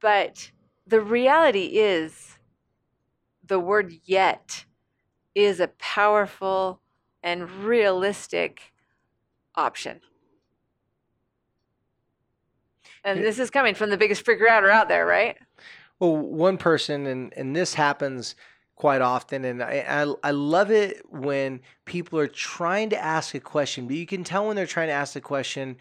[0.00, 0.52] But
[0.86, 2.38] the reality is
[3.44, 4.66] the word yet
[5.34, 6.80] is a powerful
[7.22, 8.72] and realistic
[9.54, 10.00] option.
[13.04, 15.36] And this is coming from the biggest freaker outer out there right?
[15.98, 18.34] Well one person and and this happens
[18.76, 23.40] quite often and I, I, I love it when people are trying to ask a
[23.40, 25.76] question but you can tell when they're trying to ask a question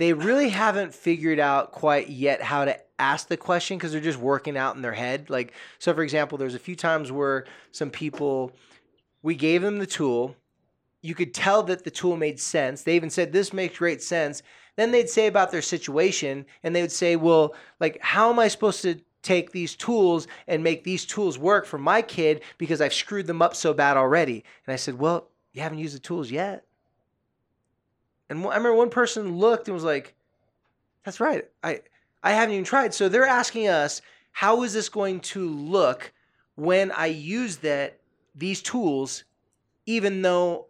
[0.00, 4.18] they really haven't figured out quite yet how to ask the question because they're just
[4.18, 5.28] working out in their head.
[5.28, 8.52] Like, so for example, there's a few times where some people,
[9.22, 10.36] we gave them the tool.
[11.02, 12.82] You could tell that the tool made sense.
[12.82, 14.42] They even said, This makes great sense.
[14.76, 18.48] Then they'd say about their situation, and they would say, Well, like, how am I
[18.48, 22.94] supposed to take these tools and make these tools work for my kid because I've
[22.94, 24.44] screwed them up so bad already?
[24.66, 26.64] And I said, Well, you haven't used the tools yet.
[28.30, 30.14] And I remember one person looked and was like,
[31.04, 31.48] "That's right.
[31.64, 31.82] I
[32.22, 36.12] I haven't even tried." So they're asking us, "How is this going to look
[36.54, 37.99] when I use that
[38.34, 39.24] these tools
[39.86, 40.66] even though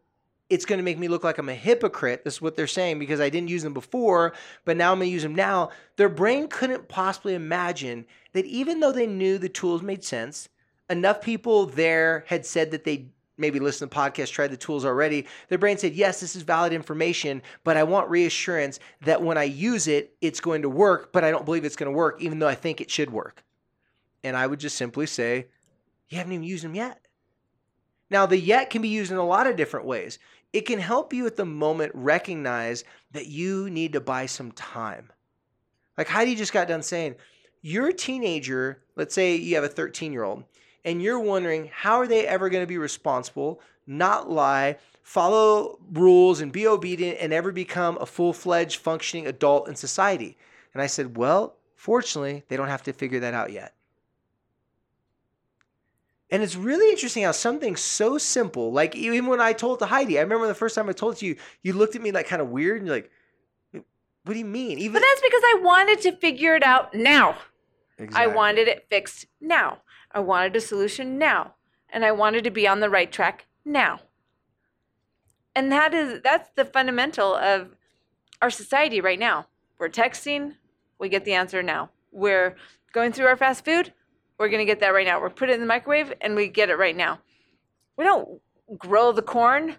[0.48, 2.24] it's going to make me look like I'm a hypocrite.
[2.24, 5.08] This is what they're saying because I didn't use them before, but now I'm going
[5.08, 5.70] to use them now.
[5.96, 10.48] Their brain couldn't possibly imagine that even though they knew the tools made sense,
[10.88, 14.84] enough people there had said that they maybe listened to the podcast, tried the tools
[14.84, 19.38] already, their brain said, yes, this is valid information, but I want reassurance that when
[19.38, 22.20] I use it, it's going to work, but I don't believe it's going to work,
[22.20, 23.44] even though I think it should work.
[24.24, 25.46] And I would just simply say,
[26.08, 27.00] you haven't even used them yet.
[28.10, 30.18] Now, the yet can be used in a lot of different ways.
[30.52, 35.10] It can help you at the moment recognize that you need to buy some time.
[35.96, 37.14] Like Heidi just got done saying,
[37.62, 40.44] you're a teenager, let's say you have a 13 year old,
[40.84, 46.40] and you're wondering how are they ever going to be responsible, not lie, follow rules
[46.40, 50.36] and be obedient and ever become a full-fledged functioning adult in society.
[50.72, 53.74] And I said, "Well, fortunately, they don't have to figure that out yet."
[56.30, 60.18] And it's really interesting how something so simple, like even when I told to Heidi,
[60.18, 62.28] I remember the first time I told it to you, you looked at me like
[62.28, 63.10] kind of weird and you're like,
[63.72, 64.78] what do you mean?
[64.78, 67.36] Even But that's because I wanted to figure it out now.
[67.98, 68.32] Exactly.
[68.32, 69.78] I wanted it fixed now.
[70.12, 71.54] I wanted a solution now.
[71.92, 74.00] And I wanted to be on the right track now.
[75.56, 77.74] And that is that's the fundamental of
[78.40, 79.46] our society right now.
[79.78, 80.54] We're texting,
[80.98, 81.90] we get the answer now.
[82.12, 82.54] We're
[82.92, 83.92] going through our fast food,
[84.40, 85.20] we're going to get that right now.
[85.20, 87.20] We're put it in the microwave and we get it right now.
[87.98, 88.40] We don't
[88.78, 89.76] grow the corn.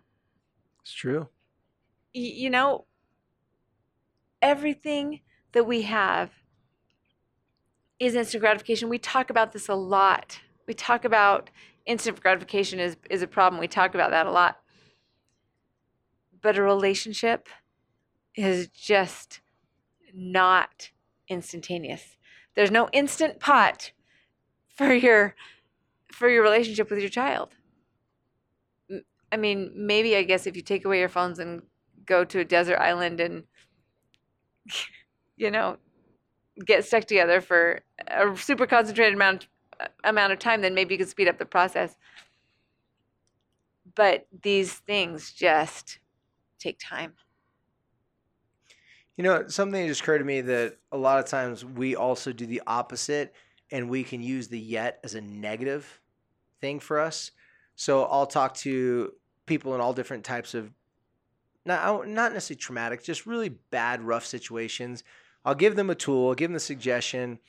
[0.84, 1.30] It's true.
[2.13, 2.86] Y- you know,
[4.39, 5.21] everything
[5.54, 6.30] that we have
[8.00, 8.88] is instant gratification.
[8.88, 10.39] We talk about this a lot.
[10.67, 11.50] We talk about
[11.88, 13.60] instant gratification is, is a problem.
[13.60, 14.60] We talk about that a lot.
[16.39, 17.50] But a relationship
[18.36, 19.41] is just
[20.13, 20.91] not
[21.28, 22.15] instantaneous.
[22.54, 23.91] There's no instant pot
[24.82, 25.36] for your
[26.12, 27.54] for your relationship with your child.
[29.32, 31.62] I mean, maybe I guess if you take away your phones and
[32.06, 33.44] go to a desert island and
[35.38, 35.78] you know
[36.65, 39.48] get stuck together for a super concentrated amount
[39.80, 41.96] uh, amount of time, then maybe you could speed up the process.
[43.96, 46.00] But these things just
[46.60, 47.13] take time.
[49.17, 52.48] You know, something just occurred to me that a lot of times we also do
[52.48, 53.36] the opposite
[53.72, 56.02] and we can use the yet as a negative
[56.60, 57.32] thing for us.
[57.76, 59.14] So I'll talk to
[59.46, 60.72] people in all different types of
[61.66, 65.04] not not necessarily traumatic, just really bad, rough situations.
[65.46, 67.40] I'll give them a tool, I'll give them a suggestion,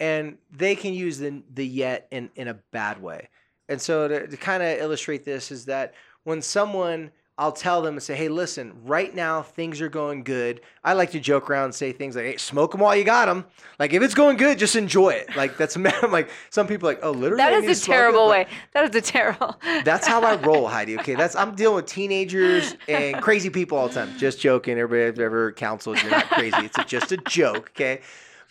[0.00, 3.28] and they can use the the yet in in a bad way.
[3.68, 7.94] And so to, to kind of illustrate this is that when someone I'll tell them
[7.94, 10.60] and say, hey, listen, right now things are going good.
[10.84, 13.26] I like to joke around and say things like, hey, smoke them while you got
[13.26, 13.44] them.
[13.80, 15.34] Like, if it's going good, just enjoy it.
[15.34, 17.42] Like, that's I'm like some people like, oh, literally.
[17.42, 18.46] That is a terrible way.
[18.72, 19.56] That is a terrible.
[19.84, 20.96] that's how I roll, Heidi.
[21.00, 21.16] Okay.
[21.16, 24.16] That's, I'm dealing with teenagers and crazy people all the time.
[24.16, 24.78] Just joking.
[24.78, 26.56] Everybody I've ever counseled, you're not crazy.
[26.58, 27.72] It's a, just a joke.
[27.74, 28.00] Okay.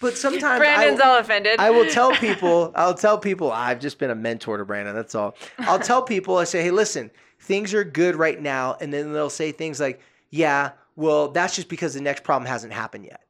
[0.02, 1.58] But sometimes Brandon's I, all offended.
[1.62, 4.94] I will tell people, I'll tell people, I've just been a mentor to Brandon.
[4.94, 5.38] That's all.
[5.60, 7.10] I'll tell people, I say, hey, listen,
[7.44, 8.78] things are good right now.
[8.80, 12.74] And then they'll say things like, yeah, well, that's just because the next problem hasn't
[12.74, 13.26] happened yet,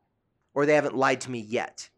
[0.53, 1.89] or they haven't lied to me yet.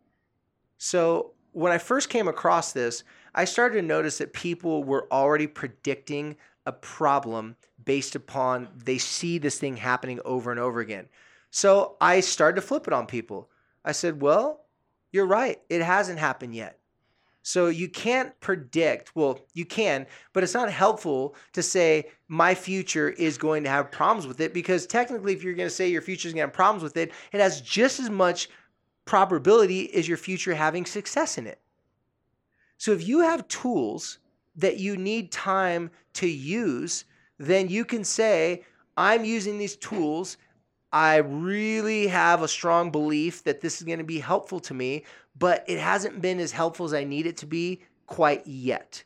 [0.78, 5.48] So when I first came across this, I started to notice that people were already
[5.48, 11.08] predicting a problem based upon they see this thing happening over and over again.
[11.52, 13.50] So I started to flip it on people.
[13.84, 14.62] I said, well,
[15.12, 15.62] you're right.
[15.70, 16.80] It hasn't happened yet.
[17.48, 23.10] So you can't predict, well, you can, but it's not helpful to say my future
[23.10, 26.02] is going to have problems with it because technically, if you're going to say your
[26.02, 28.50] future is going to have problems with it, it has just as much
[29.06, 31.60] probability as your future having success in it.
[32.78, 34.18] So if you have tools
[34.56, 37.06] that you need time to use,
[37.38, 38.66] then you can say,
[38.98, 40.38] I'm using these tools.
[40.96, 45.04] I really have a strong belief that this is going to be helpful to me,
[45.38, 49.04] but it hasn't been as helpful as I need it to be quite yet.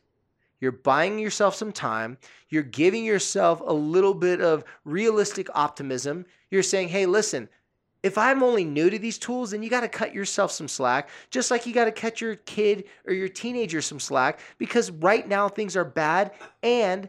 [0.60, 2.16] You're buying yourself some time.
[2.48, 6.26] You're giving yourself a little bit of realistic optimism.
[6.48, 7.48] You're saying, hey, listen,
[8.04, 11.08] if I'm only new to these tools, then you got to cut yourself some slack,
[11.30, 15.26] just like you got to cut your kid or your teenager some slack because right
[15.26, 16.30] now things are bad
[16.62, 17.08] and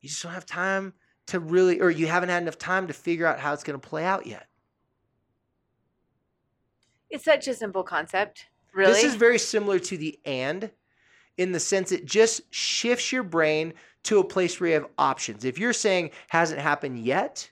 [0.00, 0.94] you just don't have time
[1.26, 3.88] to really, or you haven't had enough time to figure out how it's going to
[3.88, 4.46] play out yet.
[7.10, 8.92] It's such a simple concept, really.
[8.92, 10.70] This is very similar to the and
[11.36, 15.44] in the sense it just shifts your brain to a place where you have options.
[15.44, 17.50] If you're saying hasn't happened yet,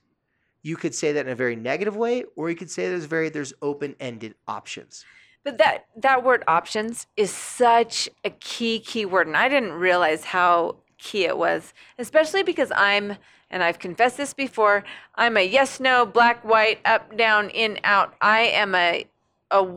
[0.62, 3.28] you could say that in a very negative way, or you could say there's very
[3.28, 5.04] there's open-ended options.
[5.44, 10.24] But that that word options is such a key key word, and I didn't realize
[10.24, 13.16] how key it was, especially because I'm
[13.54, 14.82] and I've confessed this before.
[15.14, 18.14] I'm a yes no black white up down in out.
[18.20, 19.06] I am a
[19.52, 19.76] a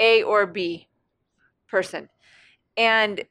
[0.00, 0.88] A or B
[1.68, 2.08] person.
[2.78, 3.24] And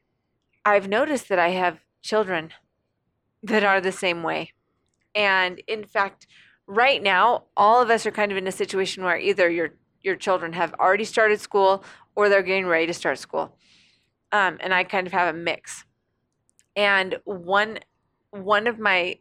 [0.64, 2.52] I've noticed that I have children
[3.42, 4.52] that are the same way.
[5.12, 6.28] And in fact,
[6.68, 9.72] right now, all of us are kind of in a situation where either your
[10.02, 11.84] your children have already started school
[12.14, 13.56] or they're getting ready to start school.
[14.30, 15.84] Um, and I kind of have a mix.
[16.76, 17.80] And one
[18.30, 19.18] one of my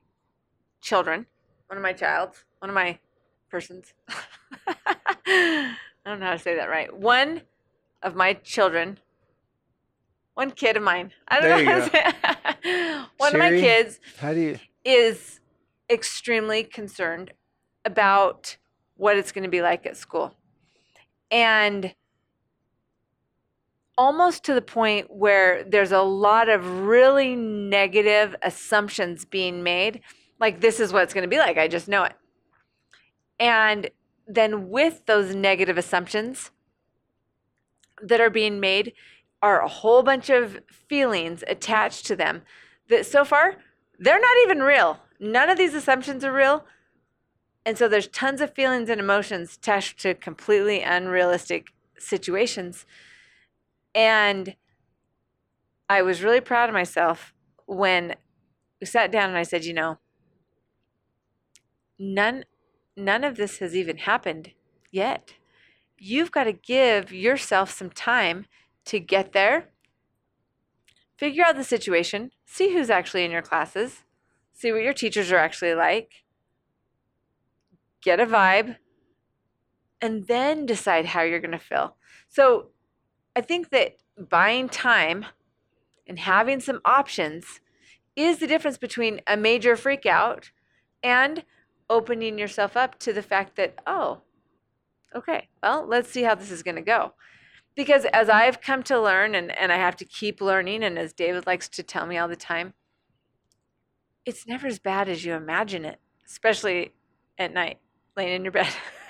[0.81, 1.25] children,
[1.67, 2.99] one of my childs, one of my
[3.49, 3.93] persons.
[5.27, 5.75] I
[6.05, 6.95] don't know how to say that right.
[6.95, 7.41] One
[8.01, 8.99] of my children,
[10.33, 11.11] one kid of mine.
[11.27, 15.39] I don't There know how to say one of my kids How do you is
[15.89, 17.33] extremely concerned
[17.85, 18.57] about
[18.95, 20.35] what it's going to be like at school.
[21.31, 21.93] And
[23.97, 30.01] almost to the point where there's a lot of really negative assumptions being made
[30.39, 31.57] like this is what it's going to be like.
[31.57, 32.13] I just know it.
[33.39, 33.89] And
[34.27, 36.51] then with those negative assumptions
[38.01, 38.93] that are being made
[39.41, 42.43] are a whole bunch of feelings attached to them
[42.89, 43.57] that so far
[43.97, 44.99] they're not even real.
[45.19, 46.65] None of these assumptions are real.
[47.65, 51.67] And so there's tons of feelings and emotions attached to completely unrealistic
[51.97, 52.85] situations.
[53.93, 54.55] And
[55.89, 57.33] I was really proud of myself
[57.65, 58.15] when
[58.79, 59.97] we sat down and I said, you know,
[61.99, 62.45] none
[62.95, 64.51] none of this has even happened
[64.91, 65.33] yet.
[65.97, 68.45] You've got to give yourself some time
[68.85, 69.69] to get there.
[71.17, 74.03] Figure out the situation, see who's actually in your classes,
[74.53, 76.23] see what your teachers are actually like,
[78.01, 78.77] get a vibe,
[80.01, 81.95] and then decide how you're going to feel.
[82.29, 82.67] So
[83.35, 85.25] I think that buying time
[86.07, 87.59] and having some options
[88.15, 90.51] is the difference between a major freak out
[91.03, 91.43] and
[91.89, 94.21] opening yourself up to the fact that, oh,
[95.15, 97.13] okay, well, let's see how this is going to go.
[97.75, 101.13] Because as I've come to learn, and, and I have to keep learning, and as
[101.13, 102.73] David likes to tell me all the time,
[104.25, 106.91] it's never as bad as you imagine it, especially
[107.37, 107.79] at night,
[108.17, 108.69] laying in your bed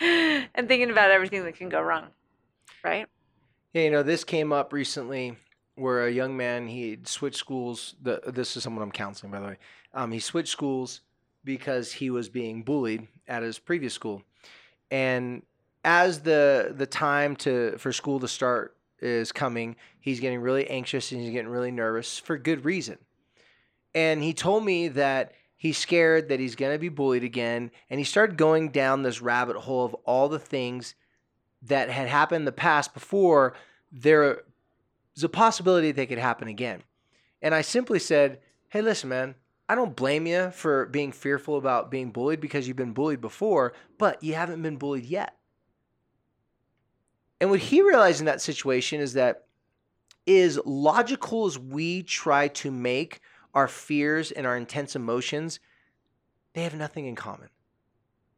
[0.00, 2.08] and thinking about everything that can go wrong,
[2.84, 3.06] right?
[3.72, 5.36] Yeah, you know, this came up recently
[5.74, 7.94] where a young man he switched schools.
[8.02, 9.56] The, this is someone I'm counseling, by the way.
[9.94, 11.00] Um, he switched schools
[11.44, 14.22] because he was being bullied at his previous school,
[14.90, 15.42] and
[15.84, 21.10] as the the time to for school to start is coming, he's getting really anxious
[21.10, 22.98] and he's getting really nervous for good reason.
[23.94, 27.98] And he told me that he's scared that he's going to be bullied again, and
[27.98, 30.94] he started going down this rabbit hole of all the things
[31.62, 33.54] that had happened in the past before
[33.90, 34.38] there's
[35.22, 36.82] a possibility they could happen again.
[37.40, 39.34] And I simply said, "Hey, listen, man,
[39.72, 43.72] I don't blame you for being fearful about being bullied because you've been bullied before,
[43.96, 45.38] but you haven't been bullied yet."
[47.40, 49.46] And what he realized in that situation is that
[50.26, 53.20] is logical as we try to make
[53.54, 55.58] our fears and our intense emotions,
[56.52, 57.48] they have nothing in common.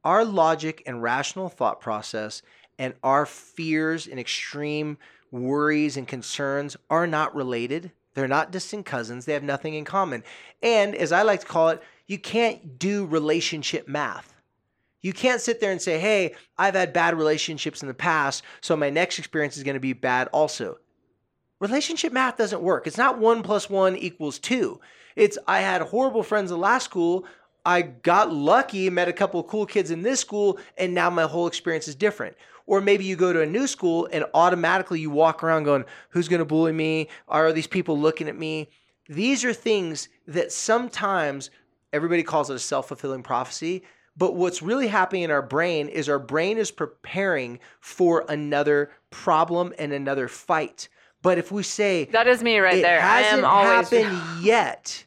[0.05, 2.43] Our logic and rational thought process
[2.79, 4.99] and our fears and extreme
[5.33, 7.91] worries and concerns are not related.
[8.15, 9.25] They're not distant cousins.
[9.25, 10.25] They have nothing in common.
[10.63, 14.35] And as I like to call it, you can't do relationship math.
[15.01, 18.75] You can't sit there and say, hey, I've had bad relationships in the past, so
[18.75, 20.79] my next experience is going to be bad also.
[21.61, 22.87] Relationship math doesn't work.
[22.87, 24.81] It's not one plus one equals two.
[25.15, 27.27] It's I had horrible friends in last school.
[27.67, 31.25] I got lucky, met a couple of cool kids in this school, and now my
[31.25, 32.37] whole experience is different.
[32.67, 36.29] Or maybe you go to a new school and automatically you walk around going, Who's
[36.29, 37.09] going to bully me?
[37.29, 38.71] Are these people looking at me?
[39.09, 41.51] These are things that sometimes
[41.93, 43.83] everybody calls it a self fulfilling prophecy.
[44.17, 49.75] But what's really happening in our brain is our brain is preparing for another problem
[49.79, 50.89] and another fight.
[51.21, 55.05] But if we say that is me right there, I hasn't am always happened yet,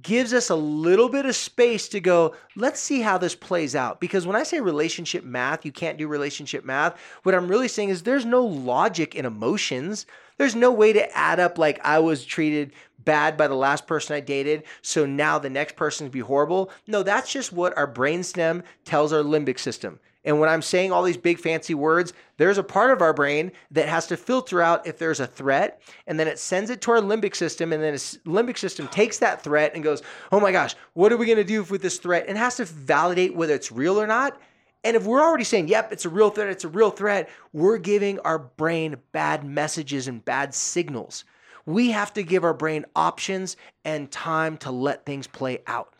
[0.00, 4.00] gives us a little bit of space to go, let's see how this plays out.
[4.00, 6.98] Because when I say relationship math, you can't do relationship math.
[7.24, 10.06] What I'm really saying is there's no logic in emotions.
[10.38, 12.72] There's no way to add up like I was treated
[13.04, 16.70] bad by the last person I dated, so now the next person's be horrible.
[16.86, 19.98] No, that's just what our brainstem tells our limbic system.
[20.24, 23.52] And when I'm saying all these big fancy words, there's a part of our brain
[23.72, 26.92] that has to filter out if there's a threat, and then it sends it to
[26.92, 30.52] our limbic system, and then its limbic system takes that threat and goes, "Oh my
[30.52, 33.54] gosh, what are we going to do with this threat?" and has to validate whether
[33.54, 34.40] it's real or not.
[34.84, 37.78] And if we're already saying, "Yep, it's a real threat, it's a real threat," we're
[37.78, 41.24] giving our brain bad messages and bad signals.
[41.66, 45.91] We have to give our brain options and time to let things play out.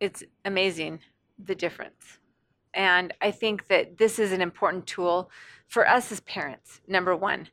[0.00, 1.00] It's amazing
[1.38, 2.18] the difference.
[2.72, 5.30] And I think that this is an important tool
[5.66, 6.80] for us as parents.
[6.88, 7.48] Number one,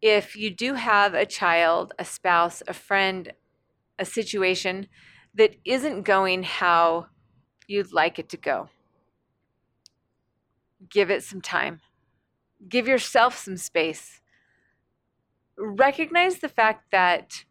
[0.00, 3.32] if you do have a child, a spouse, a friend,
[3.98, 4.88] a situation
[5.34, 7.06] that isn't going how
[7.66, 8.68] you'd like it to go,
[10.88, 11.80] give it some time.
[12.68, 14.20] Give yourself some space.
[15.56, 17.44] Recognize the fact that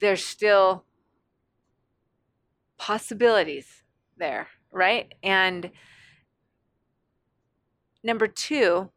[0.00, 0.84] there's still
[2.78, 3.82] possibilities
[4.16, 5.12] there, right?
[5.22, 5.70] And
[8.02, 8.90] number two,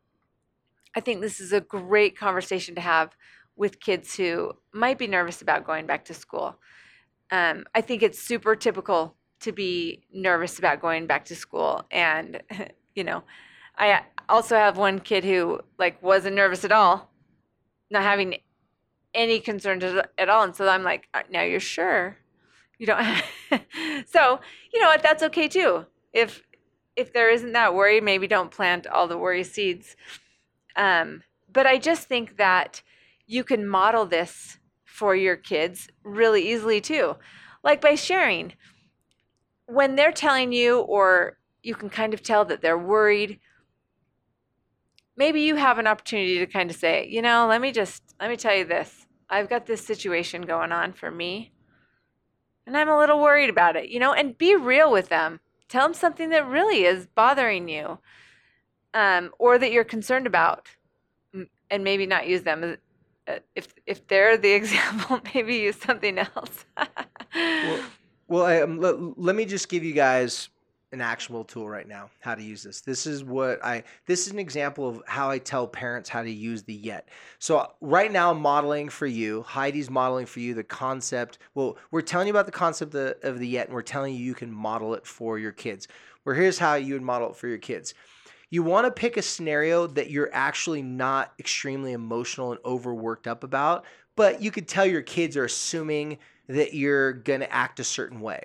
[0.95, 3.15] I think this is a great conversation to have
[3.55, 6.59] with kids who might be nervous about going back to school.
[7.31, 11.83] Um, I think it's super typical to be nervous about going back to school.
[11.91, 12.41] And,
[12.95, 13.23] you know,
[13.77, 17.11] I also have one kid who like wasn't nervous at all,
[17.89, 18.37] not having
[19.13, 20.43] any concerns at all.
[20.43, 22.17] And so I'm like, uh, now you're sure
[22.77, 23.03] you don't
[24.07, 24.39] so
[24.73, 26.43] you know what that's okay too if
[26.95, 29.95] if there isn't that worry maybe don't plant all the worry seeds
[30.75, 32.81] um, but i just think that
[33.25, 37.15] you can model this for your kids really easily too
[37.67, 38.53] like by sharing.
[39.65, 43.39] When they're telling you, or you can kind of tell that they're worried,
[45.17, 48.29] maybe you have an opportunity to kind of say, you know, let me just, let
[48.29, 49.05] me tell you this.
[49.29, 51.51] I've got this situation going on for me,
[52.67, 55.39] and I'm a little worried about it, you know, and be real with them.
[55.69, 57.97] Tell them something that really is bothering you
[58.93, 60.67] um, or that you're concerned about,
[61.71, 62.77] and maybe not use them.
[63.27, 66.65] Uh, if if they're the example, maybe use something else.
[67.33, 67.79] well,
[68.27, 70.49] well I, um, let, let me just give you guys
[70.91, 72.81] an actionable tool right now how to use this.
[72.81, 76.31] This is what i this is an example of how i tell parents how to
[76.31, 77.09] use the yet
[77.39, 81.77] so uh, right now i'm modeling for you heidi's modeling for you the concept well
[81.91, 84.23] we're telling you about the concept of the, of the yet and we're telling you
[84.23, 85.87] you can model it for your kids.
[86.23, 87.93] Where here's how you would model it for your kids.
[88.49, 93.43] You want to pick a scenario that you're actually not extremely emotional and overworked up
[93.43, 93.85] about,
[94.15, 96.17] but you could tell your kids are assuming
[96.47, 98.43] that you're going to act a certain way.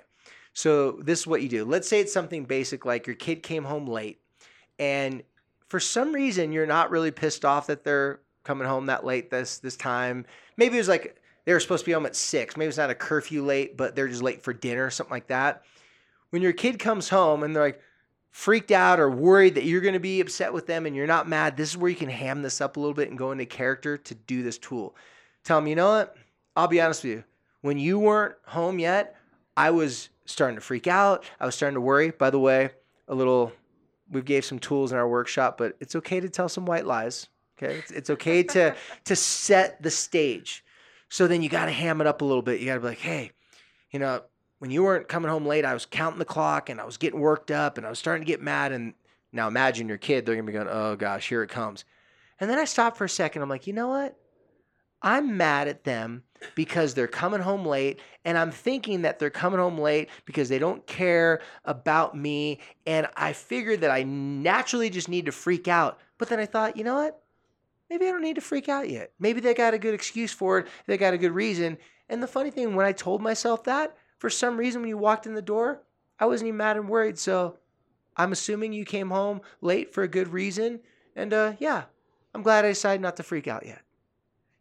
[0.53, 1.65] So, this is what you do.
[1.65, 4.19] Let's say it's something basic like your kid came home late,
[4.79, 5.23] and
[5.67, 9.57] for some reason, you're not really pissed off that they're coming home that late this
[9.59, 10.25] this time.
[10.57, 12.55] Maybe it was like they were supposed to be home at six.
[12.55, 15.27] Maybe it's not a curfew late, but they're just late for dinner, or something like
[15.27, 15.63] that.
[16.29, 17.81] When your kid comes home and they're like,
[18.33, 21.29] freaked out or worried that you're going to be upset with them and you're not
[21.29, 23.45] mad, this is where you can ham this up a little bit and go into
[23.45, 24.95] character to do this tool.
[25.43, 26.17] Tell them, you know what?
[26.55, 27.23] I'll be honest with you.
[27.61, 29.15] When you weren't home yet,
[29.55, 31.25] I was starting to freak out.
[31.39, 32.11] I was starting to worry.
[32.11, 32.71] By the way,
[33.07, 33.51] a little,
[34.09, 37.27] we gave some tools in our workshop, but it's okay to tell some white lies.
[37.57, 38.75] Okay, it's, it's okay to
[39.05, 40.63] to set the stage.
[41.09, 42.59] So then you got to ham it up a little bit.
[42.59, 43.31] You got to be like, hey,
[43.91, 44.23] you know,
[44.57, 47.19] when you weren't coming home late, I was counting the clock and I was getting
[47.19, 48.71] worked up and I was starting to get mad.
[48.71, 48.95] And
[49.31, 51.85] now imagine your kid, they're going to be going, oh gosh, here it comes.
[52.39, 53.43] And then I stopped for a second.
[53.43, 54.17] I'm like, you know what?
[55.03, 56.23] I'm mad at them
[56.55, 60.59] because they're coming home late and I'm thinking that they're coming home late because they
[60.59, 65.99] don't care about me and I figured that I naturally just need to freak out.
[66.17, 67.21] But then I thought, you know what?
[67.89, 69.11] Maybe I don't need to freak out yet.
[69.19, 70.67] Maybe they got a good excuse for it.
[70.87, 71.77] They got a good reason.
[72.09, 75.27] And the funny thing when I told myself that, for some reason when you walked
[75.27, 75.83] in the door,
[76.17, 77.19] I wasn't even mad and worried.
[77.19, 77.57] So
[78.15, 80.79] I'm assuming you came home late for a good reason.
[81.15, 81.83] And uh, yeah,
[82.33, 83.82] I'm glad I decided not to freak out yet.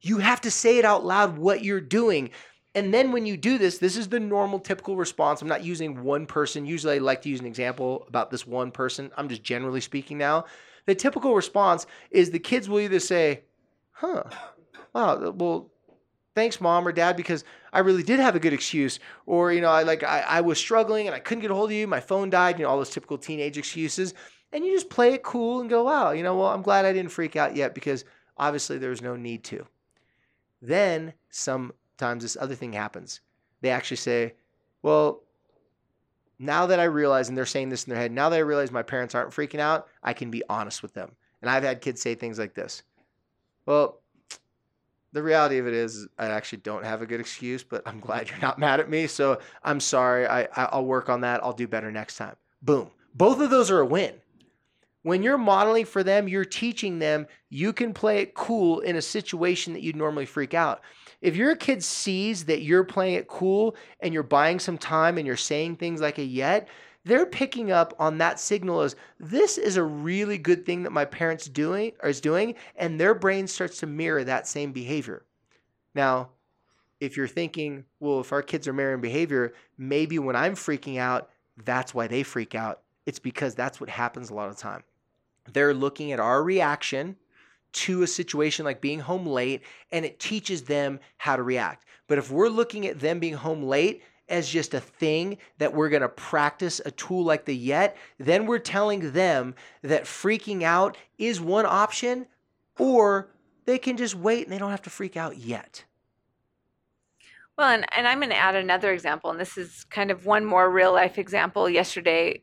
[0.03, 2.31] You have to say it out loud what you're doing.
[2.75, 5.43] And then when you do this, this is the normal, typical response.
[5.43, 6.67] I'm not using one person.
[6.67, 9.11] Usually I like to use an example about this one person.
[9.17, 10.47] I'm just generally speaking now.
[10.87, 13.43] The typical response is the kids will either say,
[13.93, 14.25] huh,
[14.95, 15.71] wow, well,
[16.35, 19.69] thanks mom or dad because i really did have a good excuse or you know
[19.69, 22.01] i like I, I was struggling and i couldn't get a hold of you my
[22.01, 24.15] phone died you know all those typical teenage excuses
[24.53, 26.93] and you just play it cool and go wow you know well i'm glad i
[26.93, 28.05] didn't freak out yet because
[28.37, 29.67] obviously there was no need to
[30.63, 33.21] then sometimes this other thing happens
[33.61, 34.33] they actually say
[34.83, 35.21] well
[36.39, 38.71] now that i realize and they're saying this in their head now that i realize
[38.71, 42.01] my parents aren't freaking out i can be honest with them and i've had kids
[42.01, 42.83] say things like this
[43.67, 43.99] well
[45.13, 48.31] the reality of it is I actually don't have a good excuse, but I'm glad
[48.31, 49.07] you're not mad at me.
[49.07, 50.27] So I'm sorry.
[50.27, 51.45] I, I'll work on that.
[51.45, 52.35] I'll do better next time.
[52.63, 52.91] Boom.
[53.15, 54.15] Both of those are a win.
[55.03, 59.03] When you're modeling for them, you're teaching them you can play it cool in a
[59.03, 60.81] situation that you'd normally freak out.
[61.21, 65.27] If your kid sees that you're playing it cool and you're buying some time and
[65.27, 66.69] you're saying things like a yet,
[67.05, 71.05] they're picking up on that signal as this is a really good thing that my
[71.05, 75.25] parents doing or is doing and their brain starts to mirror that same behavior.
[75.95, 76.31] Now
[77.03, 81.31] if you're thinking well if our kids are mirroring behavior maybe when i'm freaking out
[81.65, 82.81] that's why they freak out.
[83.05, 84.85] It's because that's what happens a lot of time
[85.53, 87.17] they're looking at our reaction
[87.73, 92.19] to a situation like being home late and it teaches them how to react but
[92.19, 96.03] if we're looking at them being home late as just a thing that we're going
[96.03, 101.41] to practice a tool like the yet, then we're telling them that freaking out is
[101.41, 102.27] one option,
[102.79, 103.29] or
[103.67, 105.85] they can just wait and they don't have to freak out yet.
[107.59, 110.45] Well, and, and I'm going to add another example, and this is kind of one
[110.45, 111.69] more real life example.
[111.69, 112.43] Yesterday,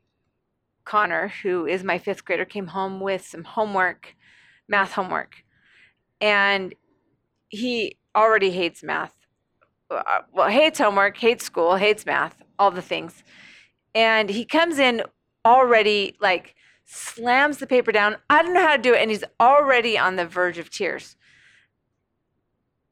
[0.90, 4.16] Connor, who is my fifth grader, came home with some homework,
[4.68, 5.44] math homework,
[6.20, 6.74] and
[7.50, 9.14] he already hates math
[9.92, 13.24] uh, well, hates homework, hates school, hates math, all the things.
[13.96, 15.04] And he comes in
[15.46, 18.18] already like slams the paper down.
[18.30, 19.02] I don't know how to do it.
[19.02, 21.16] And he's already on the verge of tears.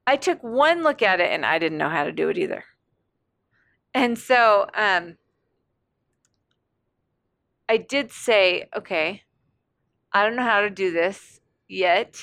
[0.05, 2.63] I took one look at it and I didn't know how to do it either.
[3.93, 5.17] And so um,
[7.69, 9.23] I did say, okay,
[10.11, 12.21] I don't know how to do this yet.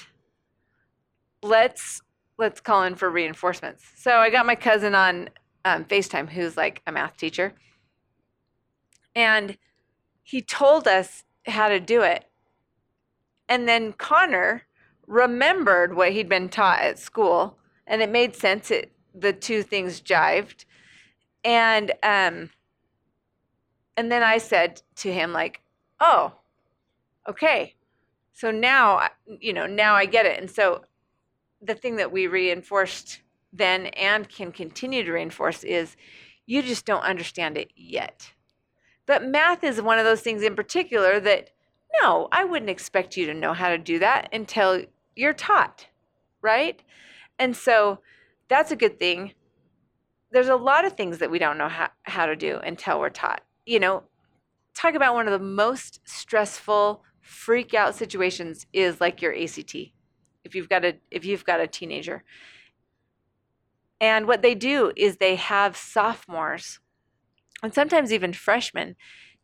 [1.42, 2.00] Let's
[2.38, 3.84] let's call in for reinforcements.
[3.96, 5.28] So I got my cousin on
[5.64, 7.54] um, FaceTime, who's like a math teacher.
[9.14, 9.56] And
[10.22, 12.24] he told us how to do it.
[13.48, 14.62] And then Connor
[15.06, 18.70] remembered what he'd been taught at school, and it made sense.
[18.70, 20.64] It, the two things jived.
[21.44, 22.50] And um,
[23.96, 25.60] and then I said to him, like,
[26.00, 26.32] oh,
[27.28, 27.74] okay.
[28.32, 30.38] So now, you know, now I get it.
[30.40, 30.84] And so
[31.62, 33.20] the thing that we reinforced
[33.52, 35.96] then and can continue to reinforce is
[36.46, 38.32] you just don't understand it yet.
[39.06, 41.50] But math is one of those things in particular that
[42.02, 44.82] no, I wouldn't expect you to know how to do that until
[45.14, 45.86] you're taught,
[46.42, 46.82] right?
[47.38, 48.00] And so
[48.48, 49.32] that's a good thing.
[50.32, 53.10] There's a lot of things that we don't know how, how to do until we're
[53.10, 53.42] taught.
[53.66, 54.04] You know,
[54.74, 59.74] talk about one of the most stressful freak out situations is like your ACT.
[60.44, 62.22] If you've got a if you've got a teenager.
[64.00, 66.80] And what they do is they have sophomores
[67.62, 68.96] and sometimes even freshmen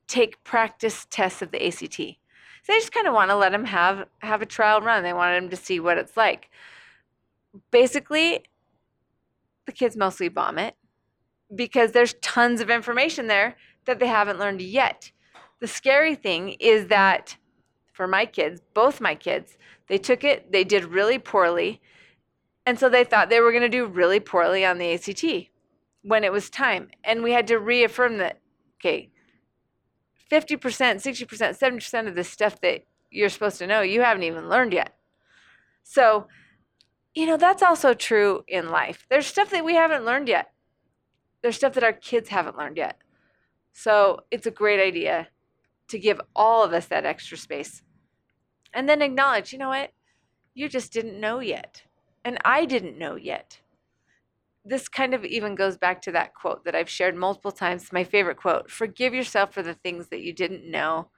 [0.07, 1.97] take practice tests of the ACT.
[1.97, 5.03] So they just kind of want to let them have have a trial run.
[5.03, 6.51] They wanted them to see what it's like.
[7.71, 8.45] Basically,
[9.65, 10.77] the kids mostly vomit
[11.55, 13.57] because there's tons of information there
[13.87, 15.13] that they haven't learned yet.
[15.61, 17.37] The scary thing is that
[17.93, 19.59] for my kids, both my kids,
[19.89, 21.81] they took it, they did really poorly,
[22.65, 25.51] and so they thought they were going to do really poorly on the ACT
[26.03, 26.89] when it was time.
[27.05, 28.41] And we had to reaffirm that,
[28.79, 29.11] okay,
[30.31, 34.73] 50%, 60%, 70% of the stuff that you're supposed to know, you haven't even learned
[34.73, 34.95] yet.
[35.83, 36.29] So,
[37.15, 39.07] you know, that's also true in life.
[39.11, 40.53] There's stuff that we haven't learned yet.
[41.43, 42.99] There's stuff that our kids haven't learned yet.
[43.83, 45.29] So, it's a great idea
[45.89, 47.83] to give all of us that extra space.
[48.73, 49.91] And then acknowledge, you know what?
[50.55, 51.83] You just didn't know yet.
[52.25, 53.61] And I didn't know yet
[54.65, 58.05] this kind of even goes back to that quote that I've shared multiple times, my
[58.05, 61.09] favorite quote Forgive yourself for the things that you didn't know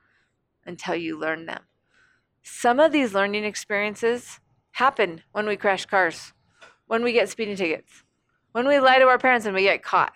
[0.64, 1.62] until you learned them.
[2.42, 4.40] Some of these learning experiences
[4.72, 6.32] happen when we crash cars,
[6.86, 8.04] when we get speeding tickets,
[8.52, 10.12] when we lie to our parents and we get caught.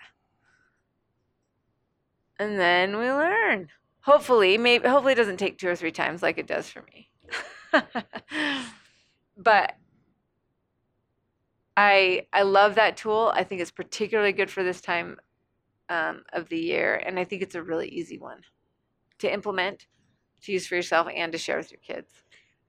[2.39, 3.69] And then we learn.
[4.01, 7.09] Hopefully, maybe hopefully it doesn't take two or three times like it does for me.
[9.37, 9.73] but
[11.75, 13.31] I I love that tool.
[13.35, 15.17] I think it's particularly good for this time
[15.89, 18.41] um, of the year, and I think it's a really easy one
[19.19, 19.87] to implement,
[20.43, 22.11] to use for yourself, and to share with your kids.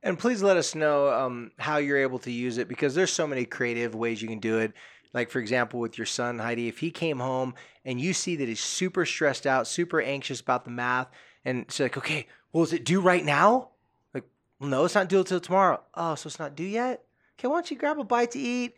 [0.03, 3.27] And please let us know um, how you're able to use it because there's so
[3.27, 4.73] many creative ways you can do it.
[5.15, 7.55] Like for example, with your son Heidi, if he came home
[7.85, 11.09] and you see that he's super stressed out, super anxious about the math,
[11.45, 13.71] and it's like, okay, well, is it due right now?
[14.13, 14.25] Like,
[14.61, 15.81] no, it's not due until tomorrow.
[15.95, 17.05] Oh, so it's not due yet?
[17.39, 18.75] Okay, why don't you grab a bite to eat?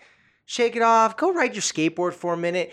[0.51, 2.73] shake it off, go ride your skateboard for a minute.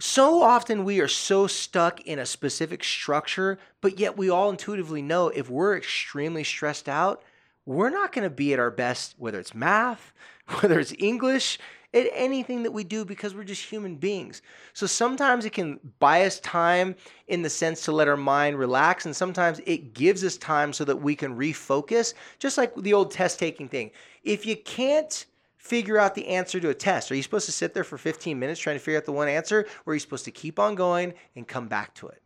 [0.00, 5.02] So often we are so stuck in a specific structure, but yet we all intuitively
[5.02, 7.22] know if we're extremely stressed out,
[7.66, 10.14] we're not going to be at our best, whether it's math,
[10.60, 11.58] whether it's English,
[11.94, 14.42] at anything that we do because we're just human beings.
[14.74, 16.94] So sometimes it can buy us time
[17.28, 20.84] in the sense to let our mind relax, and sometimes it gives us time so
[20.84, 23.90] that we can refocus, just like the old test taking thing.
[24.22, 25.26] If you can't
[25.68, 27.12] figure out the answer to a test?
[27.12, 29.28] Are you supposed to sit there for 15 minutes trying to figure out the one
[29.28, 32.22] answer, or are you supposed to keep on going and come back to it?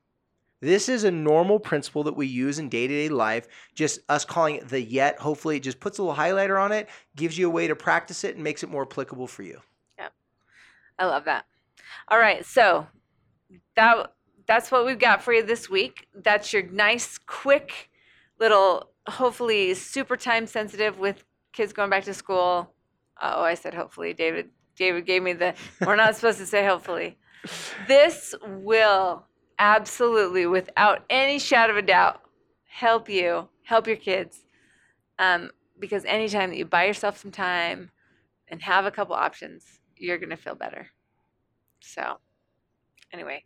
[0.63, 3.47] This is a normal principle that we use in day to day life.
[3.75, 6.89] Just us calling it the yet, hopefully, it just puts a little highlighter on it,
[7.17, 9.61] gives you a way to practice it, and makes it more applicable for you.
[9.99, 10.09] Yeah.
[10.99, 11.45] I love that.
[12.09, 12.47] All right.
[12.47, 12.87] So
[13.77, 14.15] that
[14.47, 16.09] that's what we've got for you this week.
[16.15, 17.91] That's your nice, quick
[18.41, 22.73] little, hopefully super time sensitive with kids going back to school
[23.23, 24.13] Oh, I said hopefully.
[24.13, 25.55] David David gave me the
[25.87, 27.17] we're not supposed to say hopefully.
[27.87, 29.25] This will
[29.63, 32.21] absolutely, without any shadow of a doubt,
[32.69, 34.45] help you, help your kids.
[35.21, 37.91] Um, because anytime that you buy yourself some time
[38.49, 39.65] and have a couple options,
[39.97, 40.89] you're gonna feel better.
[41.81, 42.19] So
[43.13, 43.45] anyway,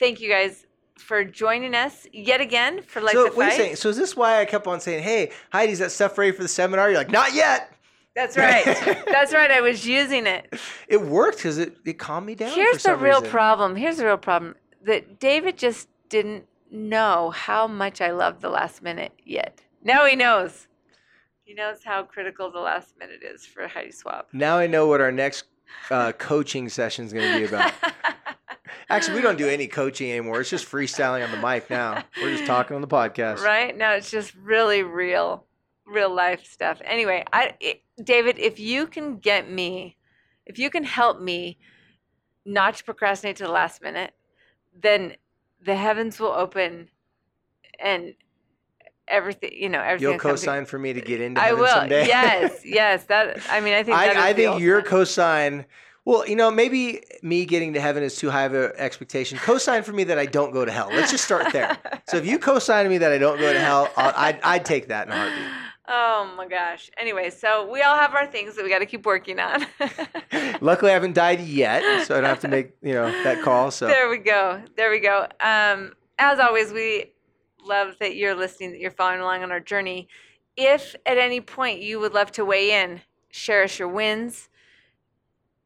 [0.00, 0.66] thank you guys
[0.98, 3.38] for joining us yet again for like so, the fight.
[3.38, 3.76] Wait a second.
[3.76, 6.48] So is this why I kept on saying, "Hey, Heidi's that stuff ready for the
[6.48, 7.72] seminar?" You're like, "Not yet."
[8.16, 8.64] That's right.
[9.06, 9.50] That's right.
[9.50, 10.52] I was using it.
[10.88, 12.52] It worked because it, it calmed me down.
[12.52, 13.30] Here's the real reason.
[13.30, 13.76] problem.
[13.76, 18.82] Here's the real problem that David just didn't know how much I loved the last
[18.82, 19.62] minute yet.
[19.82, 20.68] Now he knows.
[21.44, 24.26] He knows how critical the last minute is for Heidi Swab.
[24.32, 25.44] Now I know what our next
[25.90, 27.72] uh, coaching session is going to be about.
[28.88, 30.40] Actually, we don't do any coaching anymore.
[30.40, 32.04] It's just freestyling on the mic now.
[32.20, 33.42] We're just talking on the podcast.
[33.42, 35.46] Right now, it's just really real
[35.86, 36.80] real life stuff.
[36.84, 37.54] Anyway, I
[38.02, 39.96] David, if you can get me,
[40.46, 41.58] if you can help me
[42.44, 44.12] not to procrastinate to the last minute,
[44.80, 45.16] then
[45.64, 46.88] the heavens will open
[47.78, 48.14] and
[49.08, 50.10] everything, you know, everything.
[50.10, 51.68] You'll co-sign for me to get into I heaven will.
[51.68, 52.06] someday.
[52.06, 53.04] Yes, yes.
[53.04, 55.64] That I mean, I think I, I think your cosign.
[56.04, 59.38] Well, you know, maybe me getting to heaven is too high of an expectation.
[59.38, 60.88] Cosign for me that I don't go to hell.
[60.90, 61.78] Let's just start there.
[62.08, 64.88] So if you cosign me that I don't go to hell, I'll, I'd, I'd take
[64.88, 65.46] that in a heartbeat.
[65.94, 66.90] Oh my gosh.
[66.96, 69.66] Anyway, so we all have our things that we got to keep working on.
[70.62, 73.70] Luckily, I haven't died yet, so I don't have to make you know that call.
[73.70, 74.62] So There we go.
[74.74, 75.26] There we go.
[75.40, 77.12] Um, as always, we
[77.62, 80.08] love that you're listening, that you're following along on our journey.
[80.56, 84.48] If at any point you would love to weigh in, share us your wins,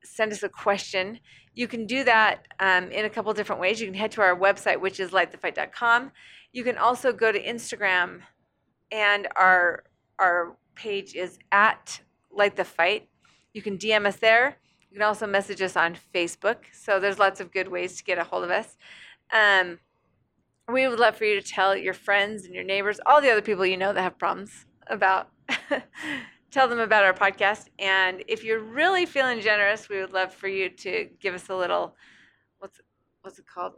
[0.03, 1.21] send us a question,
[1.55, 3.81] you can do that um, in a couple different ways.
[3.81, 6.11] You can head to our website, which is lightthefight.com.
[6.53, 8.23] You can also go to Instagram,
[8.91, 9.85] and our
[10.19, 12.01] our page is at
[12.31, 13.09] Light the Fight.
[13.53, 14.57] You can DM us there.
[14.91, 16.59] You can also message us on Facebook.
[16.73, 18.77] So there's lots of good ways to get a hold of us.
[19.33, 19.79] Um,
[20.73, 23.43] we would love for you to tell your friends and your neighbors, all the other
[23.43, 25.29] people you know that have problems about,
[26.51, 27.67] tell them about our podcast.
[27.79, 31.55] And if you're really feeling generous, we would love for you to give us a
[31.55, 31.95] little,
[32.59, 32.81] what's
[33.23, 33.75] what's it called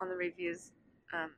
[0.00, 0.72] on the reviews?
[1.12, 1.30] Um,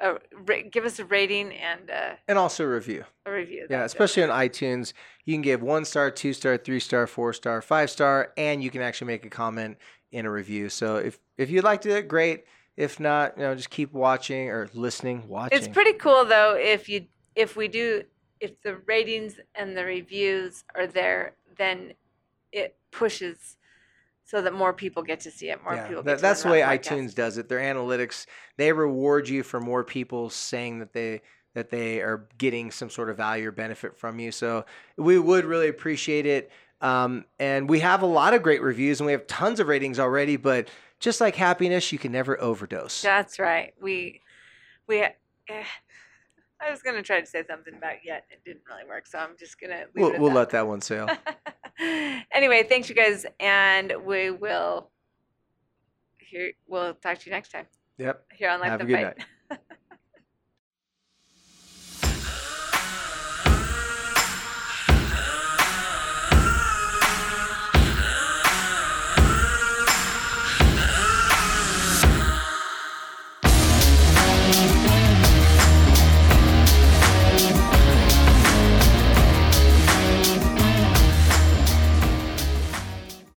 [0.00, 3.04] a, a, ra- give us a rating and a, and also review.
[3.24, 3.66] a review.
[3.68, 3.86] Yeah, it.
[3.86, 4.92] especially on iTunes,
[5.24, 8.70] you can give one star, two star, three star, four star, five star, and you
[8.70, 9.78] can actually make a comment
[10.12, 10.68] in a review.
[10.68, 12.44] So if if you'd like to do it, great.
[12.76, 15.58] If not, you know, just keep watching or listening, watching.
[15.58, 18.02] It's pretty cool though if you if we do
[18.40, 21.94] if the ratings and the reviews are there, then
[22.52, 23.56] it pushes
[24.26, 25.62] so that more people get to see it.
[25.64, 26.02] More yeah, people.
[26.02, 27.48] that- to that's the way iTunes does it.
[27.48, 31.22] Their analytics they reward you for more people saying that they
[31.54, 34.30] that they are getting some sort of value or benefit from you.
[34.30, 34.66] So
[34.98, 36.50] we would really appreciate it.
[36.82, 39.98] Um, and we have a lot of great reviews and we have tons of ratings
[39.98, 40.36] already.
[40.36, 40.68] But
[41.00, 43.00] just like happiness, you can never overdose.
[43.00, 43.72] That's right.
[43.80, 44.20] We
[44.86, 45.00] we.
[45.02, 45.12] Eh,
[46.60, 48.24] I was gonna try to say something about yet.
[48.30, 49.84] It didn't really work, so I'm just gonna.
[49.94, 50.36] We'll, it we'll that.
[50.36, 51.08] let that one sail.
[51.80, 54.90] anyway, thanks you guys, and we will.
[56.18, 57.66] Here, we'll talk to you next time
[57.98, 58.24] Yep.
[58.34, 59.18] here on Light Have a good Fight.
[59.18, 59.26] night.